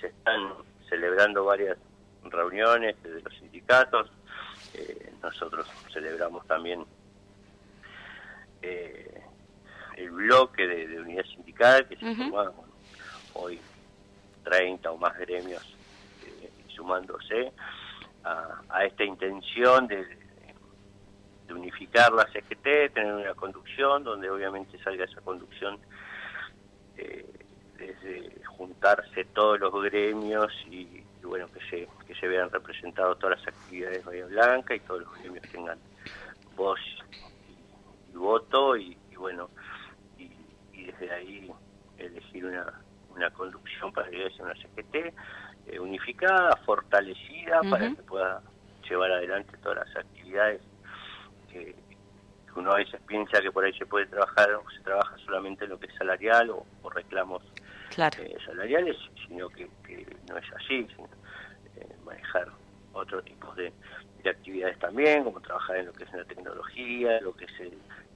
se 0.00 0.06
están 0.06 0.52
celebrando 0.88 1.44
varias 1.44 1.76
reuniones 2.24 3.00
de 3.02 3.20
los 3.20 3.34
sindicatos. 3.34 4.08
Eh, 4.74 5.12
nosotros 5.22 5.66
celebramos 5.92 6.46
también 6.46 6.84
eh, 8.62 9.20
el 9.96 10.10
bloque 10.10 10.66
de, 10.66 11.00
unidad 11.00 11.24
sindical 11.24 11.86
que 11.88 11.96
se 11.96 12.04
uh 12.04 12.52
hoy 13.38 13.60
30 14.44 14.90
o 14.90 14.96
más 14.96 15.14
gremios 15.18 15.62
sumándose 16.74 17.52
a, 18.26 18.84
esta 18.84 19.04
intención 19.04 19.86
de, 19.86 20.04
unificar 21.48 22.12
la 22.12 22.26
CGT, 22.26 22.92
tener 22.92 23.14
una 23.14 23.34
conducción 23.34 24.02
donde 24.02 24.28
obviamente 24.28 24.78
salga 24.82 25.04
esa 25.04 25.20
conducción 25.20 25.78
eh, 26.96 27.24
desde 27.78 28.44
juntarse 28.46 29.24
todos 29.26 29.60
los 29.60 29.72
gremios 29.84 30.52
y, 30.68 31.02
bueno 31.22 31.46
que 31.52 31.60
se 31.68 31.88
que 32.06 32.14
se 32.14 32.28
vean 32.28 32.50
representados 32.50 33.18
todas 33.18 33.38
las 33.38 33.48
actividades 33.48 33.98
de 33.98 34.04
Bahía 34.04 34.26
Blanca 34.26 34.74
y 34.74 34.80
todos 34.80 35.02
los 35.02 35.18
gremios 35.18 35.42
tengan 35.50 35.78
voz 36.54 36.78
y, 38.12 38.16
voto 38.16 38.76
y, 38.76 38.96
bueno 39.16 39.50
y, 40.18 40.30
desde 40.84 41.10
ahí 41.12 41.50
elegir 41.98 42.44
una, 42.44 42.80
una 43.10 43.30
conducción 43.30 43.92
para 43.92 44.08
que 44.10 44.30
sea 44.30 44.44
una 44.44 44.54
CGT 44.54 45.14
eh, 45.68 45.80
unificada, 45.80 46.56
fortalecida, 46.64 47.60
para 47.68 47.90
que 47.90 48.02
pueda 48.02 48.42
llevar 48.88 49.10
adelante 49.12 49.56
todas 49.62 49.86
las 49.86 49.96
actividades 49.96 50.60
que, 51.50 51.74
uno 52.56 52.72
a 52.72 52.76
veces 52.76 53.00
piensa 53.06 53.40
que 53.40 53.52
por 53.52 53.64
ahí 53.64 53.72
se 53.74 53.84
puede 53.84 54.06
trabajar 54.06 54.50
o 54.54 54.64
se 54.70 54.80
trabaja 54.80 55.16
solamente 55.18 55.64
en 55.64 55.70
lo 55.70 55.78
que 55.78 55.86
es 55.86 55.94
salarial 55.94 56.50
o, 56.50 56.64
reclamos 56.90 57.42
eh, 57.98 58.36
salariales, 58.46 58.96
sino 59.28 59.48
que, 59.50 59.68
no 60.28 60.38
es 60.38 60.52
así, 60.54 60.86
sino, 60.96 61.08
eh, 61.76 61.88
manejar 62.04 62.48
otro 62.92 63.22
tipo 63.22 63.54
de, 63.54 63.72
actividades 64.26 64.76
también, 64.80 65.22
como 65.22 65.40
trabajar 65.40 65.76
en 65.76 65.86
lo 65.86 65.92
que 65.92 66.02
es 66.02 66.12
la 66.12 66.24
tecnología, 66.24 67.20
lo 67.20 67.32
que 67.36 67.44
es 67.44 67.52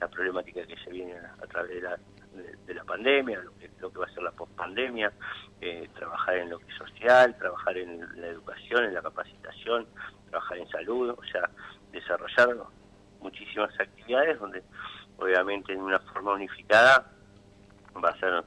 la 0.00 0.08
problemática 0.08 0.66
que 0.66 0.76
se 0.78 0.90
viene 0.90 1.14
a, 1.14 1.46
través 1.46 1.70
de 1.70 1.82
la, 1.82 1.96
de, 2.34 2.74
la 2.74 2.84
pandemia, 2.84 3.40
lo 3.40 3.56
que, 3.58 3.70
lo 3.80 3.92
que 3.92 3.98
va 3.98 4.06
a 4.06 4.14
ser 4.14 4.22
la 4.22 4.30
pospandemia, 4.32 5.12
eh, 5.60 5.88
trabajar 5.94 6.36
en 6.36 6.50
lo 6.50 6.58
que 6.58 6.66
es 6.70 6.78
social, 6.78 7.36
trabajar 7.38 7.76
en 7.76 8.00
la 8.20 8.28
educación, 8.28 8.84
en 8.84 8.94
la 8.94 9.02
capacitación, 9.02 9.86
trabajar 10.30 10.58
en 10.58 10.68
salud, 10.68 11.10
o 11.10 11.24
sea, 11.24 11.50
desarrollar 11.92 12.56
muchísimas 13.20 13.70
actividades 13.78 14.38
donde 14.38 14.62
obviamente 15.18 15.72
en 15.72 15.80
una 15.80 15.98
forma 15.98 16.32
unificada 16.32 17.10
va 18.02 18.10
a 18.10 18.18
ser 18.18 18.44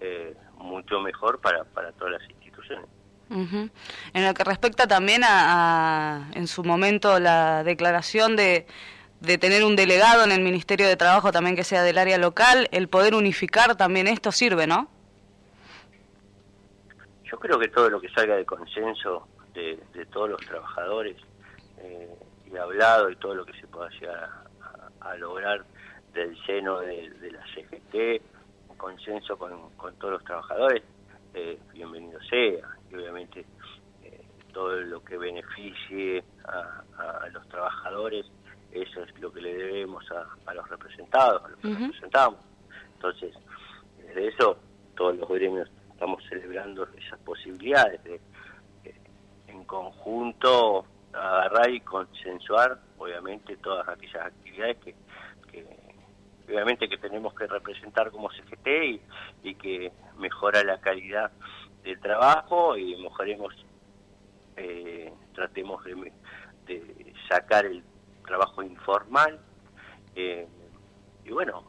eh, 0.00 0.36
mucho 0.56 1.00
mejor 1.00 1.40
para, 1.40 1.64
para 1.64 1.92
todas 1.92 2.20
las 2.20 2.30
instituciones. 2.30 2.86
En 3.30 4.26
lo 4.26 4.34
que 4.34 4.44
respecta 4.44 4.86
también 4.86 5.22
a, 5.24 6.28
en 6.34 6.46
su 6.46 6.62
momento, 6.64 7.18
la 7.18 7.64
declaración 7.64 8.36
de, 8.36 8.66
de 9.22 9.38
tener 9.38 9.62
un 9.62 9.76
delegado 9.76 10.24
en 10.24 10.32
el 10.32 10.40
Ministerio 10.40 10.88
de 10.88 10.96
Trabajo 10.96 11.30
también 11.30 11.54
que 11.54 11.62
sea 11.62 11.84
del 11.84 11.96
área 11.96 12.18
local, 12.18 12.68
el 12.72 12.88
poder 12.88 13.14
unificar 13.14 13.76
también 13.76 14.08
esto 14.08 14.32
sirve, 14.32 14.66
¿no? 14.66 14.88
Yo 17.24 17.38
creo 17.38 17.56
que 17.58 17.68
todo 17.68 17.88
lo 17.88 18.00
que 18.00 18.08
salga 18.08 18.34
de 18.34 18.44
consenso 18.44 19.28
de, 19.54 19.78
todos 20.12 20.30
los 20.30 20.40
trabajadores 20.40 21.16
eh, 21.78 22.08
y 22.50 22.56
hablado 22.56 23.10
y 23.10 23.16
todo 23.16 23.34
lo 23.34 23.44
que 23.44 23.52
se 23.60 23.66
pueda 23.68 23.88
llegar 23.90 24.28
a, 25.00 25.14
lograr 25.16 25.64
del 26.12 26.36
seno 26.44 26.80
de, 26.80 27.30
la 27.30 27.44
CGT, 27.54 28.22
un 28.70 28.76
consenso 28.76 29.38
con, 29.38 29.70
todos 29.98 30.14
los 30.14 30.24
trabajadores, 30.24 30.82
eh, 31.34 31.58
bienvenido 31.72 32.20
sea. 32.24 32.68
Y 32.90 32.94
obviamente 32.96 33.46
eh, 34.02 34.20
todo 34.52 34.80
lo 34.80 35.02
que 35.04 35.16
beneficie 35.16 36.24
a, 36.44 36.82
los 37.32 37.48
trabajadores, 37.48 38.26
eso 38.72 39.02
es 39.02 39.20
lo 39.20 39.32
que 39.32 39.40
le 39.40 39.54
debemos 39.54 40.04
a, 40.10 40.54
los 40.54 40.68
representados, 40.68 41.44
a 41.44 41.48
los 41.48 41.58
que 41.60 41.68
representamos. 41.68 42.40
Entonces, 42.94 43.34
desde 43.98 44.28
eso, 44.28 44.56
todos 44.96 45.16
los 45.16 45.28
gremios 45.28 45.70
estamos 45.90 46.22
celebrando 46.28 46.86
esas 46.96 47.18
posibilidades 47.20 48.02
de, 48.04 48.20
en 49.48 49.64
conjunto 49.64 50.86
agarrar 51.12 51.70
y 51.70 51.80
consensuar 51.80 52.78
obviamente 52.98 53.56
todas 53.58 53.86
aquellas 53.88 54.26
actividades 54.26 54.78
que, 54.78 54.94
obviamente 56.48 56.88
que 56.88 56.96
tenemos 56.96 57.34
que 57.34 57.46
representar 57.46 58.10
como 58.10 58.30
CGT 58.30 58.66
y, 58.66 59.00
y, 59.42 59.54
que 59.54 59.92
mejora 60.18 60.64
la 60.64 60.80
calidad 60.80 61.30
del 61.84 62.00
trabajo 62.00 62.76
y 62.76 62.96
mejoremos 62.96 63.54
eh, 64.56 65.12
tratemos 65.34 65.82
de, 65.84 66.12
sacar 67.28 67.66
el 67.66 67.82
trabajo 68.32 68.62
informal 68.62 69.38
eh, 70.16 70.46
y 71.22 71.30
bueno 71.30 71.64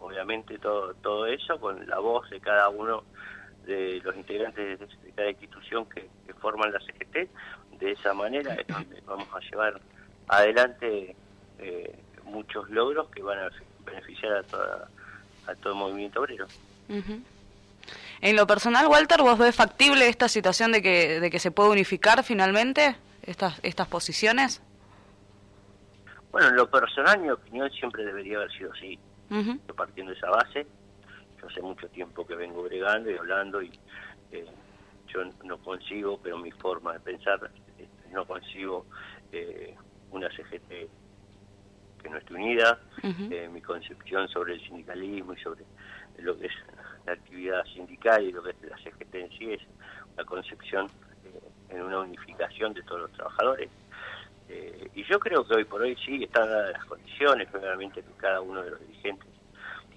obviamente 0.00 0.58
todo 0.58 0.94
todo 0.94 1.26
eso 1.26 1.60
con 1.60 1.86
la 1.86 2.00
voz 2.00 2.28
de 2.30 2.40
cada 2.40 2.68
uno 2.70 3.04
de 3.66 4.00
los 4.02 4.16
integrantes 4.16 4.80
de, 4.80 5.12
cada 5.14 5.30
institución 5.30 5.86
que, 5.86 6.08
forman 6.40 6.72
la 6.72 6.78
CGT. 6.78 7.28
De 7.80 7.92
esa 7.92 8.14
manera 8.14 8.56
vamos 9.06 9.28
a 9.34 9.40
llevar 9.40 9.80
adelante 10.28 11.16
eh, 11.58 11.98
muchos 12.24 12.70
logros 12.70 13.08
que 13.10 13.22
van 13.22 13.38
a 13.40 13.50
beneficiar 13.84 14.32
a, 14.34 14.42
toda, 14.44 14.88
a 15.48 15.54
todo 15.56 15.72
el 15.72 15.78
movimiento 15.80 16.20
obrero. 16.20 16.46
En 18.20 18.36
lo 18.36 18.46
personal, 18.46 18.86
Walter, 18.86 19.20
¿vos 19.22 19.36
ves 19.36 19.56
factible 19.56 20.08
esta 20.08 20.28
situación 20.28 20.70
de 20.70 20.80
que, 20.80 21.18
de 21.18 21.30
que 21.30 21.40
se 21.40 21.50
puede 21.50 21.70
unificar 21.70 22.22
finalmente 22.22 22.96
estas, 23.22 23.58
estas 23.64 23.88
posiciones? 23.88 24.62
Bueno, 26.30 26.48
en 26.48 26.56
lo 26.56 26.70
personal, 26.70 27.20
mi 27.20 27.30
opinión 27.30 27.70
siempre 27.70 28.04
debería 28.04 28.38
haber 28.38 28.52
sido 28.52 28.72
así, 28.72 28.98
partiendo 29.74 30.12
de 30.12 30.18
esa 30.18 30.30
base 30.30 30.66
yo 31.40 31.46
hace 31.46 31.62
mucho 31.62 31.88
tiempo 31.88 32.26
que 32.26 32.34
vengo 32.34 32.62
bregando 32.64 33.10
y 33.10 33.16
hablando 33.16 33.62
y 33.62 33.70
eh, 34.32 34.46
yo 35.06 35.24
no 35.44 35.58
consigo, 35.58 36.18
pero 36.22 36.38
mi 36.38 36.50
forma 36.50 36.92
de 36.94 37.00
pensar, 37.00 37.50
eh, 37.78 37.88
no 38.12 38.24
consigo 38.26 38.86
eh, 39.32 39.74
una 40.10 40.28
CGT 40.30 40.90
que 42.02 42.08
no 42.08 42.18
esté 42.18 42.34
unida, 42.34 42.78
mi 43.52 43.60
concepción 43.60 44.28
sobre 44.28 44.54
el 44.54 44.60
sindicalismo 44.60 45.32
y 45.32 45.36
sobre 45.38 45.64
lo 46.18 46.38
que 46.38 46.46
es 46.46 46.52
la 47.04 47.12
actividad 47.14 47.64
sindical 47.64 48.22
y 48.22 48.30
lo 48.30 48.40
que 48.40 48.50
es 48.50 48.62
la 48.62 48.76
CGT 48.78 49.14
en 49.16 49.30
sí 49.30 49.52
es 49.52 49.60
una 50.14 50.24
concepción 50.24 50.86
en 51.70 51.82
una 51.82 51.98
unificación 52.00 52.72
de 52.72 52.82
todos 52.84 53.02
los 53.02 53.12
trabajadores. 53.12 53.68
Y 54.94 55.04
yo 55.04 55.20
creo 55.20 55.46
que 55.46 55.54
hoy 55.54 55.64
por 55.64 55.82
hoy 55.82 55.96
sí 56.04 56.24
están 56.24 56.48
dadas 56.48 56.72
las 56.72 56.84
condiciones, 56.86 57.50
realmente 57.52 58.02
que 58.02 58.12
cada 58.16 58.40
uno 58.40 58.62
de 58.62 58.70
los 58.70 58.80
dirigentes 58.80 59.28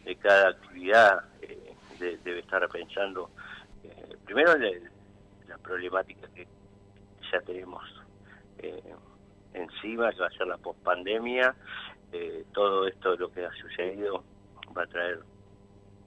de 0.03 0.15
cada 0.15 0.49
actividad 0.49 1.23
eh, 1.41 1.75
debe 1.99 2.39
estar 2.39 2.67
pensando 2.69 3.29
eh, 3.83 4.17
primero 4.25 4.53
en 4.53 4.89
la 5.47 5.57
problemática 5.57 6.27
que 6.33 6.47
ya 7.31 7.39
tenemos 7.41 7.83
eh, 8.59 8.81
encima, 9.53 10.11
que 10.11 10.19
va 10.19 10.27
a 10.27 10.31
ser 10.31 10.47
la 10.47 10.57
pospandemia, 10.57 11.55
todo 12.51 12.87
esto 12.87 13.15
lo 13.15 13.31
que 13.31 13.45
ha 13.45 13.51
sucedido 13.53 14.23
va 14.77 14.83
a 14.83 14.87
traer 14.87 15.19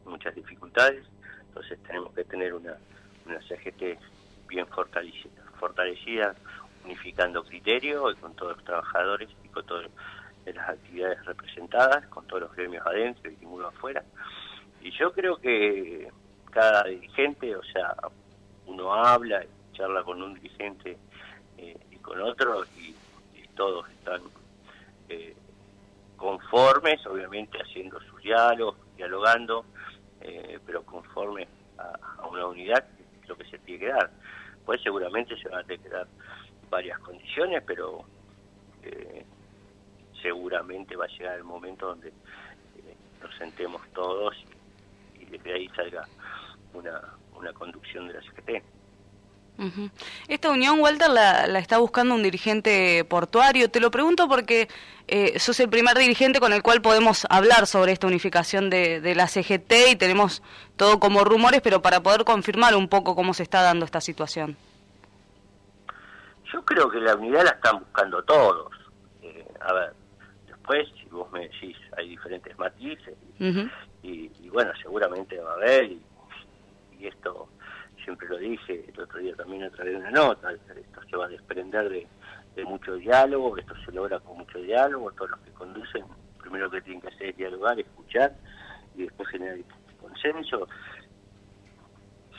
muchas 0.04 0.34
dificultades, 0.34 1.02
entonces 1.48 1.78
tenemos 1.86 2.12
que 2.12 2.24
tener 2.24 2.52
una, 2.52 2.76
una 3.24 3.40
CGT 3.40 3.98
bien 4.48 4.66
fortalecida, 4.66 5.42
fortalecida, 5.58 6.34
unificando 6.84 7.44
criterios 7.44 8.16
con 8.16 8.34
todos 8.34 8.56
los 8.56 8.64
trabajadores 8.64 9.28
y 9.44 9.48
con 9.48 9.64
todas 9.66 9.88
las 10.46 10.68
actividades 10.68 11.24
representadas, 11.24 12.06
con 12.08 12.26
todos 12.26 12.42
los 12.42 12.54
gremios 12.54 12.86
adentro 12.86 13.30
y 13.30 13.36
ninguno 13.36 13.68
afuera. 13.68 14.04
Y 14.82 14.90
yo 14.90 15.12
creo 15.12 15.36
que 15.36 16.08
cada 16.50 16.84
dirigente, 16.84 17.56
o 17.56 17.62
sea, 17.64 17.96
uno 18.66 18.94
habla, 18.94 19.44
charla 19.72 20.02
con 20.02 20.22
un 20.22 20.34
dirigente 20.34 20.96
eh, 21.58 21.76
y 21.90 21.96
con 21.96 22.20
otro 22.20 22.64
y, 22.76 22.94
todos 23.54 23.88
están 23.88 24.20
eh, 25.08 25.32
conformes, 26.16 27.06
obviamente 27.06 27.56
haciendo 27.62 28.00
sus 28.00 28.20
diálogos, 28.20 28.74
dialogando, 28.96 29.64
eh, 30.20 30.58
pero 30.66 30.82
conforme 30.82 31.46
a, 31.78 32.26
una 32.26 32.48
unidad, 32.48 32.84
que 32.96 33.22
es 33.22 33.28
lo 33.28 33.36
que 33.36 33.44
se 33.44 33.58
tiene 33.60 33.78
que 33.78 33.92
dar. 33.92 34.10
Pues 34.66 34.82
seguramente 34.82 35.36
se 35.40 35.48
van 35.48 35.60
a 35.60 35.62
tener 35.62 35.80
que 35.80 35.88
dar 35.88 36.08
varias 36.74 36.98
condiciones, 36.98 37.62
pero 37.64 38.04
seguramente 40.20 40.96
va 40.96 41.04
a 41.04 41.08
llegar 41.08 41.36
el 41.36 41.44
momento 41.44 41.86
donde 41.86 42.12
nos 43.22 43.34
sentemos 43.36 43.80
todos 43.94 44.34
y, 45.20 45.24
desde 45.26 45.54
ahí 45.54 45.68
salga 45.76 46.06
una, 46.72 47.00
una 47.36 47.52
conducción 47.52 48.08
de 48.08 48.14
la 48.14 48.20
CGT. 48.22 48.64
Esta 50.26 50.50
unión, 50.50 50.80
Walter, 50.80 51.08
la, 51.10 51.44
está 51.60 51.78
buscando 51.78 52.16
un 52.16 52.24
dirigente 52.24 53.04
portuario. 53.04 53.70
Te 53.70 53.78
lo 53.78 53.92
pregunto 53.92 54.26
porque 54.26 54.68
eh, 55.06 55.38
sos 55.38 55.60
el 55.60 55.68
primer 55.68 55.96
dirigente 55.96 56.40
con 56.40 56.52
el 56.52 56.64
cual 56.64 56.82
podemos 56.82 57.24
hablar 57.30 57.68
sobre 57.68 57.92
esta 57.92 58.08
unificación 58.08 58.68
de, 58.68 59.00
de, 59.00 59.14
la 59.14 59.28
CGT 59.28 59.72
y 59.92 59.96
tenemos 59.96 60.42
todo 60.74 60.98
como 60.98 61.22
rumores, 61.22 61.60
pero 61.62 61.82
para 61.82 62.02
poder 62.02 62.24
confirmar 62.24 62.74
un 62.74 62.88
poco 62.88 63.14
cómo 63.14 63.32
se 63.32 63.44
está 63.44 63.62
dando 63.62 63.84
esta 63.84 64.00
situación. 64.00 64.56
Yo 66.54 66.64
creo 66.64 66.88
que 66.88 67.00
la 67.00 67.16
unidad 67.16 67.42
la 67.42 67.50
están 67.50 67.80
buscando 67.80 68.22
todos. 68.22 68.70
Eh, 69.22 69.44
a 69.60 69.72
ver, 69.72 69.92
después, 70.46 70.88
si 71.02 71.06
vos 71.06 71.28
me 71.32 71.48
decís, 71.48 71.76
hay 71.96 72.10
diferentes 72.10 72.56
matices 72.56 73.16
y, 74.04 74.48
bueno, 74.50 74.70
seguramente 74.80 75.36
va 75.40 75.50
a 75.50 75.54
haber 75.54 75.84
y, 75.86 76.00
y 76.96 77.08
esto 77.08 77.48
siempre 78.04 78.28
lo 78.28 78.38
dije, 78.38 78.84
el 78.86 79.00
otro 79.00 79.18
día 79.18 79.34
también 79.34 79.64
a 79.64 79.70
través 79.70 79.94
de 79.94 79.98
una 79.98 80.12
nota, 80.12 80.52
esto 80.52 81.00
se 81.10 81.16
va 81.16 81.24
a 81.24 81.28
desprender 81.28 81.88
de, 81.88 82.64
mucho 82.64 82.94
diálogo, 82.94 83.58
esto 83.58 83.74
se 83.84 83.90
logra 83.90 84.20
con 84.20 84.38
mucho 84.38 84.58
diálogo, 84.60 85.10
todos 85.10 85.30
los 85.30 85.40
que 85.40 85.50
conducen, 85.50 86.04
primero 86.40 86.70
que 86.70 86.82
tienen 86.82 87.00
que 87.00 87.08
hacer 87.08 87.30
es 87.30 87.36
dialogar, 87.36 87.80
escuchar 87.80 88.32
y 88.94 89.02
después 89.02 89.28
generar 89.30 89.58
consenso. 90.00 90.68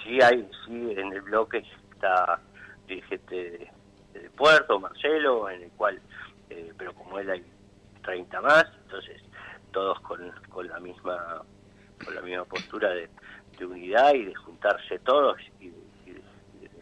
Sí 0.02 0.22
hay, 0.22 0.50
sí 0.66 0.94
en 0.96 1.12
el 1.12 1.22
bloque 1.22 1.66
está 1.92 2.40
dirigente 2.88 3.75
de, 4.22 4.30
Puerto, 4.32 4.80
Marcelo, 4.80 5.50
en 5.50 5.64
el 5.64 5.72
cual, 5.72 6.00
eh, 6.50 6.74
pero 6.78 6.94
como 6.94 7.20
él 7.20 7.30
hay 7.30 7.46
30 8.04 8.42
más, 8.42 8.66
entonces 8.84 9.22
todos 9.72 10.00
con, 10.02 10.32
con 10.50 10.68
la 10.68 10.80
misma 10.80 11.42
con 12.04 12.14
la 12.14 12.22
misma 12.22 12.46
postura 12.46 12.90
de, 12.90 13.10
de 13.58 13.66
unidad 13.66 14.14
y 14.14 14.26
de 14.26 14.36
juntarse 14.36 15.00
todos 15.00 15.38
y, 15.60 15.70
de, 15.70 16.22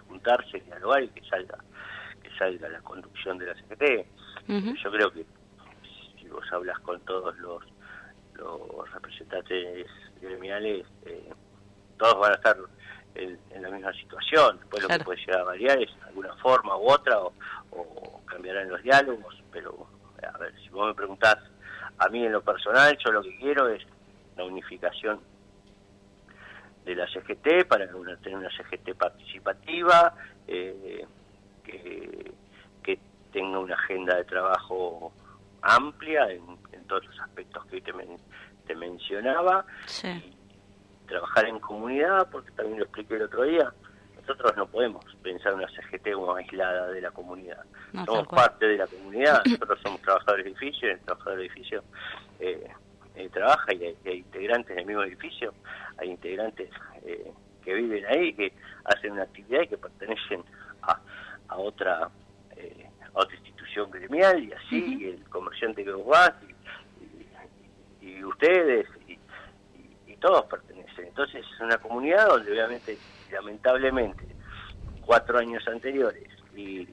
juntarse, 0.07 0.59
dialogar 0.59 1.03
y 1.03 1.09
que 1.09 1.23
salga 1.27 1.57
que 2.21 2.29
salga 2.37 2.69
la 2.69 2.81
conducción 2.81 3.37
de 3.37 3.47
la 3.47 3.55
CGT. 3.55 4.07
Yo 4.83 4.91
creo 4.91 5.11
que 5.11 5.25
si 6.19 6.27
vos 6.29 6.45
hablas 6.51 6.79
con 6.79 6.99
todos 7.01 7.37
los, 7.37 7.63
los 8.35 8.91
representantes 8.93 9.87
gremiales, 10.21 10.85
eh, 11.05 11.33
todos 11.97 12.19
van 12.19 12.31
a 12.31 12.35
estar 12.35 12.57
en, 13.15 13.39
la 13.61 13.69
misma 13.69 13.93
situación. 13.93 14.57
Después 14.59 14.83
lo 14.83 14.89
que 14.89 14.99
puede 14.99 15.19
llegar 15.19 15.41
a 15.41 15.43
variar 15.43 15.81
es 15.81 15.89
alguna 16.07 16.35
forma 16.35 16.75
u 16.77 16.91
otra 16.91 17.19
o, 17.19 17.33
o 17.71 18.21
cambiarán 18.25 18.69
los 18.69 18.81
diálogos, 18.83 19.41
pero 19.51 19.87
a 20.21 20.37
ver, 20.37 20.53
si 20.61 20.69
vos 20.69 20.87
me 20.87 20.93
preguntás 20.93 21.37
a 21.97 22.09
mí 22.09 22.25
en 22.25 22.31
lo 22.31 22.41
personal, 22.41 22.97
yo 23.03 23.11
lo 23.11 23.21
que 23.21 23.37
quiero 23.37 23.69
es 23.69 23.83
la 24.35 24.43
unificación 24.43 25.19
de 26.85 26.95
la 26.95 27.07
CGT 27.07 27.65
para 27.67 27.87
tener 27.87 28.35
una 28.35 28.49
CGT 28.49 28.95
participativa, 28.97 30.13
eh, 30.47 31.05
que, 31.63 32.33
tenga 33.31 33.57
una 33.57 33.73
agenda 33.73 34.15
de 34.15 34.25
trabajo 34.25 35.11
amplia 35.63 36.29
en, 36.29 36.43
todos 36.87 37.03
los 37.05 37.19
aspectos 37.21 37.65
que 37.65 37.77
hoy 37.77 37.81
te, 37.81 38.75
mencionaba, 38.75 39.65
y 40.03 40.42
trabajar 41.13 41.45
en 41.45 41.59
comunidad, 41.59 42.27
porque 42.31 42.51
también 42.51 42.79
lo 42.79 42.85
expliqué 42.85 43.15
el 43.15 43.23
otro 43.23 43.43
día, 43.43 43.71
nosotros 44.19 44.55
no 44.55 44.65
podemos 44.67 45.03
pensar 45.21 45.53
una 45.53 45.67
CGT 45.67 46.13
como 46.13 46.35
aislada 46.35 46.87
de 46.87 47.01
la 47.01 47.11
comunidad. 47.11 47.63
somos 48.05 48.27
parte 48.27 48.65
de 48.65 48.77
la 48.77 48.87
comunidad, 48.87 49.43
nosotros 49.45 49.79
somos 49.83 50.01
trabajadores 50.01 50.45
de 50.45 50.51
edificio, 50.51 50.91
el 50.91 50.99
trabajador 51.01 51.39
de 51.39 51.45
edificio 51.45 51.83
eh, 52.39 52.67
eh, 53.15 53.29
trabaja 53.31 53.73
y 53.73 53.83
hay, 54.05 54.17
integrantes 54.17 54.75
del 54.75 54.85
mismo 54.85 55.03
edificio, 55.03 55.53
hay 55.97 56.09
integrantes 56.09 56.69
eh, 57.05 57.31
que 57.63 57.73
viven 57.73 58.05
ahí, 58.05 58.33
que 58.33 58.53
hacen 58.85 59.11
una 59.11 59.23
actividad 59.23 59.61
y 59.61 59.67
que 59.67 59.77
pertenecen 59.77 60.43
a, 60.81 60.99
a 61.47 61.57
otra 61.57 62.09
eh, 62.55 62.89
otra 63.13 63.35
institución 63.35 63.91
gremial 63.91 64.43
y 64.43 64.51
así, 64.53 65.05
el 65.05 65.23
comerciante 65.29 65.83
que 65.83 65.91
vos 65.91 66.07
vas 66.07 66.33
y, 68.01 68.23
ustedes 68.23 68.87
y, 69.02 69.02
todos 70.23 70.45
pertenecen. 70.45 71.07
Entonces 71.07 71.45
es 71.45 71.59
una 71.59 71.77
comunidad 71.77 72.29
donde 72.29 72.49
obviamente, 72.49 72.97
lamentablemente, 73.29 74.25
cuatro 75.05 75.37
años 75.37 75.67
anteriores 75.67 76.29
y, 76.55 76.87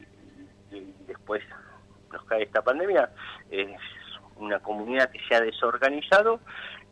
después 1.07 1.43
nos 2.13 2.25
cae 2.25 2.43
esta 2.43 2.61
pandemia, 2.63 3.09
es 3.51 3.71
una 4.35 4.59
comunidad 4.59 5.11
que 5.11 5.21
se 5.29 5.37
ha 5.37 5.41
desorganizado 5.41 6.41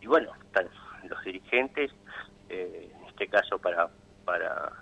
y 0.00 0.06
bueno, 0.06 0.32
están 0.44 0.68
los 1.08 1.20
dirigentes, 1.24 1.90
eh, 2.48 2.92
en 2.94 3.08
este 3.08 3.26
caso 3.26 3.58
para, 3.58 3.88
para, 4.24 4.72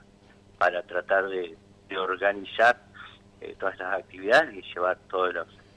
para 0.58 0.82
tratar 0.82 1.26
de, 1.28 1.56
organizar 1.96 2.82
eh, 3.40 3.56
todas 3.58 3.78
las 3.78 4.00
actividades 4.00 4.54
y 4.54 4.62
llevar 4.74 4.98
todos 5.08 5.32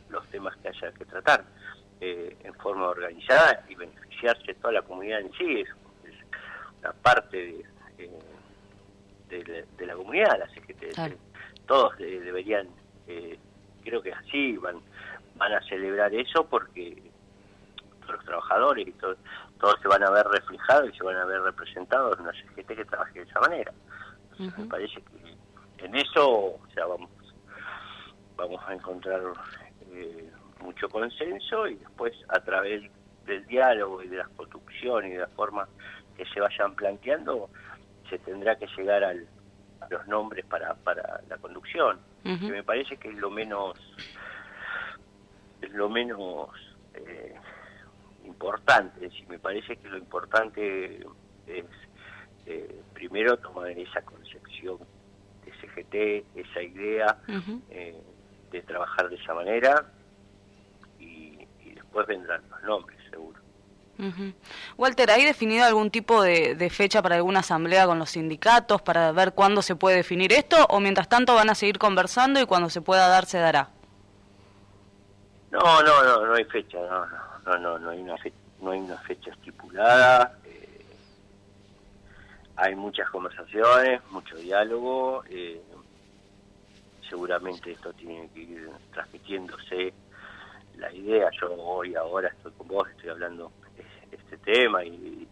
los 0.10 0.28
temas 0.28 0.58
que 0.58 0.70
haya 0.70 0.92
que 0.92 1.06
tratar 1.06 1.46
eh, 2.02 2.38
en 2.44 2.54
forma 2.56 2.88
organizada 2.88 3.64
y 3.68 3.76
beneficiarse 3.76 4.54
toda 4.56 4.74
la 4.74 4.82
comunidad 4.82 5.22
en 5.22 5.32
sí, 5.34 5.62
es, 5.62 5.70
una 6.80 6.94
parte 6.94 7.64
de, 9.28 9.66
de, 9.78 9.86
la 9.86 9.96
comunidad, 9.96 10.42
así 10.42 10.62
que 10.62 10.76
todos 11.68 11.98
deberían, 11.98 12.68
creo 13.84 14.02
que 14.02 14.14
así 14.14 14.56
van 14.58 14.82
van 15.40 15.54
a 15.54 15.62
celebrar 15.64 16.14
eso 16.14 16.46
porque 16.46 17.02
todos 18.02 18.16
los 18.16 18.26
trabajadores 18.26 18.88
y 18.88 18.92
todos 18.92 19.18
se 19.82 19.88
van 19.88 20.04
a 20.04 20.12
ver 20.12 20.28
reflejados 20.28 20.90
y 20.94 20.98
se 20.98 21.04
van 21.04 21.16
a 21.16 21.26
ver 21.26 21.42
representados 21.42 22.18
en 22.18 22.26
una 22.26 22.34
CGT 22.34 22.68
que 22.68 22.86
trabaje 22.86 23.20
de 23.20 23.30
esa 23.30 23.40
manera. 23.40 23.74
Me 24.38 24.66
parece 24.66 25.02
que 25.02 25.86
en 25.86 25.96
eso 25.96 26.30
o 26.30 26.62
sea, 26.74 26.86
vamos, 26.86 27.10
vamos 28.36 28.62
a 28.68 28.74
encontrar 28.74 29.22
eh, 29.92 30.30
mucho 30.62 30.90
consenso 30.90 31.68
y 31.68 31.76
después 31.76 32.14
a 32.30 32.40
través 32.40 32.90
del 33.26 33.46
diálogo 33.46 34.02
y 34.04 34.08
de 34.08 34.18
las 34.18 34.30
construcciones 34.30 35.12
y 35.12 35.14
de 35.14 35.20
la 35.20 35.28
forma 35.28 35.68
que 36.18 36.26
se 36.26 36.40
vayan 36.40 36.76
planteando, 36.76 37.50
se 38.10 38.18
tendrá 38.20 38.58
que 38.58 38.68
llegar 38.78 39.04
al, 39.04 39.28
a 39.82 39.88
los 39.90 40.08
nombres 40.08 40.46
para, 40.46 40.76
para 40.76 41.22
la 41.30 41.38
conducción, 41.38 42.00
que 42.24 42.52
me 42.52 42.64
parece 42.64 42.98
que 42.98 43.10
es 43.10 43.16
lo 43.16 43.30
menos 43.30 43.80
es 45.62 45.72
lo 45.72 45.90
menos 45.90 46.50
eh, 46.94 47.36
importante. 48.26 49.10
Si 49.12 49.26
me 49.26 49.40
parece 49.40 49.78
que 49.78 49.90
lo 49.90 49.98
importante 49.98 51.06
es 51.48 51.66
eh, 52.46 52.82
primero 52.94 53.38
tomar 53.38 53.70
esa 53.70 54.02
concepción 54.02 54.80
de 55.46 55.52
CGT, 55.54 56.38
esa 56.38 56.62
idea 56.62 57.18
eh, 57.70 58.02
de 58.52 58.62
trabajar 58.64 59.10
de 59.10 59.16
esa 59.16 59.34
manera 59.34 59.86
después 61.90 62.06
vendrán 62.06 62.42
los 62.52 62.62
nombres, 62.64 63.00
seguro. 63.10 63.40
Walter, 64.78 65.12
¿hay 65.12 65.26
definido 65.26 65.66
algún 65.66 65.92
tipo 65.92 66.22
de, 66.22 66.56
de, 66.56 66.70
fecha 66.70 67.02
para 67.02 67.16
alguna 67.16 67.40
asamblea 67.40 67.86
con 67.86 68.00
los 68.00 68.12
sindicatos 68.12 68.82
para 68.82 69.12
ver 69.12 69.34
cuándo 69.34 69.62
se 69.62 69.76
puede 69.76 69.98
definir 69.98 70.32
esto 70.32 70.56
o 70.70 70.80
mientras 70.80 71.10
tanto 71.10 71.36
van 71.36 71.50
a 71.50 71.56
seguir 71.56 71.78
conversando 71.80 72.40
y 72.40 72.46
cuando 72.46 72.70
se 72.70 72.80
pueda 72.80 73.10
dar 73.10 73.26
se 73.26 73.40
dará? 73.40 73.72
No, 75.52 75.82
no, 75.82 76.04
no, 76.04 76.28
no 76.28 76.34
hay 76.34 76.46
fecha, 76.46 76.78
no, 76.78 77.06
no, 77.46 77.58
no, 77.58 77.80
no 77.80 77.90
hay 77.90 78.00
una 78.00 78.18
fecha, 78.18 78.38
no 78.62 78.72
hay 78.72 78.80
una 78.80 78.98
fecha 79.00 79.32
estipulada. 79.32 80.38
Eh, 80.46 80.86
hay 82.56 82.76
muchas 82.76 83.10
conversaciones, 83.10 84.00
mucho 84.12 84.38
diálogo. 84.38 85.24
Eh, 85.30 85.62
seguramente 87.10 87.72
esto 87.72 87.92
tiene 87.94 88.30
que 88.34 88.42
ir 88.42 88.70
transmitiéndose 88.94 89.94
la 90.80 90.92
idea. 90.94 91.30
Yo 91.40 91.54
hoy, 91.54 91.96
ahora 91.96 92.30
estoy 92.30 92.52
con 92.54 92.68
vos, 92.68 92.90
estoy 92.90 93.10
hablando 93.10 93.52
este 94.12 94.38
tema 94.38 94.84
y, 94.84 95.28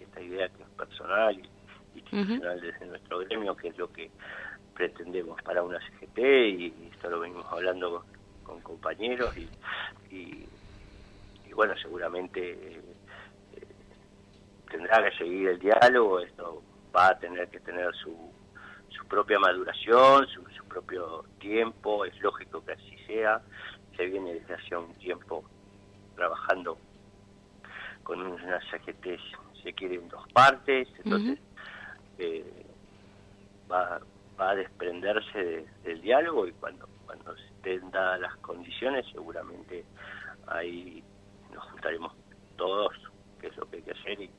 esta 0.00 0.20
idea 0.20 0.48
que 0.48 0.62
es 0.62 0.68
personal 0.70 1.38
y 1.38 1.98
institucional 1.98 2.60
desde 2.60 2.86
nuestro 2.86 3.18
gremio, 3.20 3.56
que 3.56 3.68
es 3.68 3.78
lo 3.78 3.92
que 3.92 4.10
pretendemos 4.74 5.40
para 5.42 5.62
una 5.62 5.78
CGT 5.80 6.18
y, 6.18 6.90
esto 6.92 7.10
lo 7.10 7.20
venimos 7.20 7.46
hablando 7.50 8.04
con, 8.44 8.60
compañeros 8.62 9.36
y, 9.36 9.48
y, 10.14 10.48
bueno, 11.52 11.74
seguramente 11.82 12.76
eh, 12.76 12.82
tendrá 14.70 15.02
que 15.02 15.16
seguir 15.18 15.48
el 15.48 15.58
diálogo, 15.58 16.20
esto 16.20 16.62
va 16.94 17.08
a 17.08 17.18
tener 17.18 17.48
que 17.48 17.60
tener 17.60 17.92
su, 17.96 18.16
su 18.88 19.04
propia 19.06 19.38
maduración, 19.38 20.26
su, 20.28 20.44
su 20.56 20.64
propio 20.66 21.24
tiempo, 21.40 22.04
es 22.04 22.18
lógico 22.20 22.64
que 22.64 22.72
así 22.72 22.96
sea, 23.06 23.42
se 23.98 24.06
viene 24.06 24.34
desde 24.34 24.54
hace 24.54 24.76
un 24.76 24.94
tiempo 24.94 25.44
trabajando 26.14 26.78
con 28.04 28.22
una 28.22 28.60
CGT, 28.70 29.18
se 29.62 29.72
quiere 29.74 29.96
en 29.96 30.08
dos 30.08 30.24
partes, 30.32 30.88
entonces 31.04 31.38
eh, 32.18 32.64
va, 33.70 34.00
va 34.40 34.50
a 34.50 34.54
desprenderse 34.54 35.66
del 35.82 36.00
diálogo 36.00 36.46
y 36.46 36.52
cuando, 36.52 36.88
cuando 37.06 37.34
estén 37.34 37.90
dadas 37.90 38.20
las 38.20 38.36
condiciones 38.36 39.04
seguramente 39.12 39.84
ahí 40.46 41.02
nos 41.52 41.64
juntaremos 41.64 42.12
todos, 42.56 42.94
que 43.40 43.48
es 43.48 43.56
lo 43.56 43.68
que 43.68 43.78
hay 43.78 43.82
que 43.82 43.90
hacer, 43.90 44.20
y, 44.20 44.30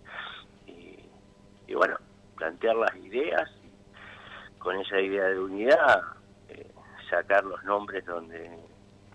y, 1.67 1.73
bueno, 1.73 1.97
plantear 2.37 2.77
las 2.77 2.95
ideas 2.95 3.49
y 3.63 4.57
con 4.57 4.79
esa 4.79 4.99
idea 5.01 5.25
de 5.25 5.39
unidad 5.39 6.01
eh, 6.47 6.71
sacar 7.09 7.43
los 7.43 7.61
nombres 7.65 8.05
donde 8.05 8.68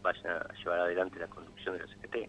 vayan 0.04 0.26
a 0.26 0.54
llevar 0.58 0.80
adelante 0.80 1.18
la 1.18 1.26
conducción 1.26 1.76
de 1.76 1.84
la 1.84 1.88
CGT. 1.88 2.28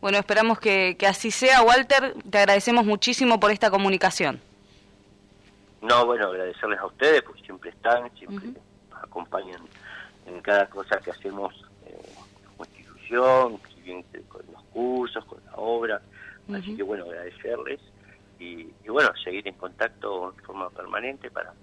Bueno, 0.00 0.18
esperamos 0.18 0.60
que, 0.60 0.96
que 0.98 1.06
así 1.06 1.30
sea. 1.30 1.62
Walter, 1.62 2.14
te 2.30 2.38
agradecemos 2.38 2.84
muchísimo 2.84 3.40
por 3.40 3.50
esta 3.50 3.70
comunicación. 3.70 4.40
No, 5.80 6.06
bueno, 6.06 6.28
agradecerles 6.28 6.78
a 6.78 6.86
ustedes, 6.86 7.22
porque 7.22 7.42
siempre 7.42 7.70
están, 7.70 8.14
siempre 8.16 8.48
nos 8.90 9.02
acompañan 9.02 9.60
en 10.26 10.40
cada 10.40 10.66
cosa 10.66 10.98
que 10.98 11.10
hacemos 11.10 11.54
eh, 11.86 12.14
como 12.46 12.64
institución, 12.64 13.58
con 14.28 14.42
los 14.52 14.62
cursos, 14.72 15.24
con 15.24 15.42
la 15.46 15.56
obra. 15.56 16.02
Así 16.52 16.76
que 16.76 16.82
bueno, 16.82 17.04
agradecerles 17.04 17.80
y, 18.38 18.64
bueno, 18.86 19.10
seguir 19.22 19.48
en 19.48 19.54
contacto 19.54 20.32
de 20.36 20.42
forma 20.42 20.68
permanente 20.70 21.30
para 21.30 21.54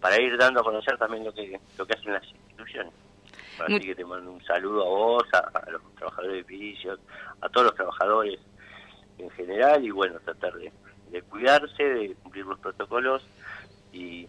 para 0.00 0.20
ir 0.20 0.36
dando 0.38 0.60
a 0.60 0.64
conocer 0.64 0.96
también 0.96 1.24
lo 1.24 1.32
que 1.32 1.60
lo 1.78 1.86
que 1.86 1.92
hacen 1.92 2.12
las 2.14 2.24
instituciones. 2.24 2.92
Así 3.64 3.80
que 3.80 3.94
te 3.94 4.04
mando 4.04 4.32
un 4.32 4.42
saludo 4.44 4.82
a 4.82 4.88
vos, 4.88 5.24
a, 5.34 5.70
los 5.70 5.82
trabajadores 5.96 6.46
de 6.46 6.54
edificios, 6.54 7.00
a 7.40 7.48
todos 7.48 7.66
los 7.66 7.74
trabajadores 7.74 8.40
en 9.18 9.30
general 9.30 9.84
y 9.84 9.90
bueno, 9.90 10.18
tratar 10.20 10.54
de, 10.54 10.72
de 11.10 11.22
cuidarse, 11.22 11.82
de 11.82 12.14
cumplir 12.22 12.46
los 12.46 12.58
protocolos 12.58 13.26
y, 13.92 14.28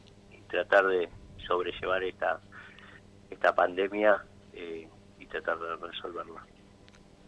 tratar 0.50 0.86
de 0.86 1.08
sobrellevar 1.48 2.04
esta, 2.04 2.42
esta 3.30 3.56
pandemia 3.56 4.22
eh, 4.52 4.86
y 5.18 5.26
tratar 5.28 5.58
de 5.60 5.78
resolverla. 5.78 6.46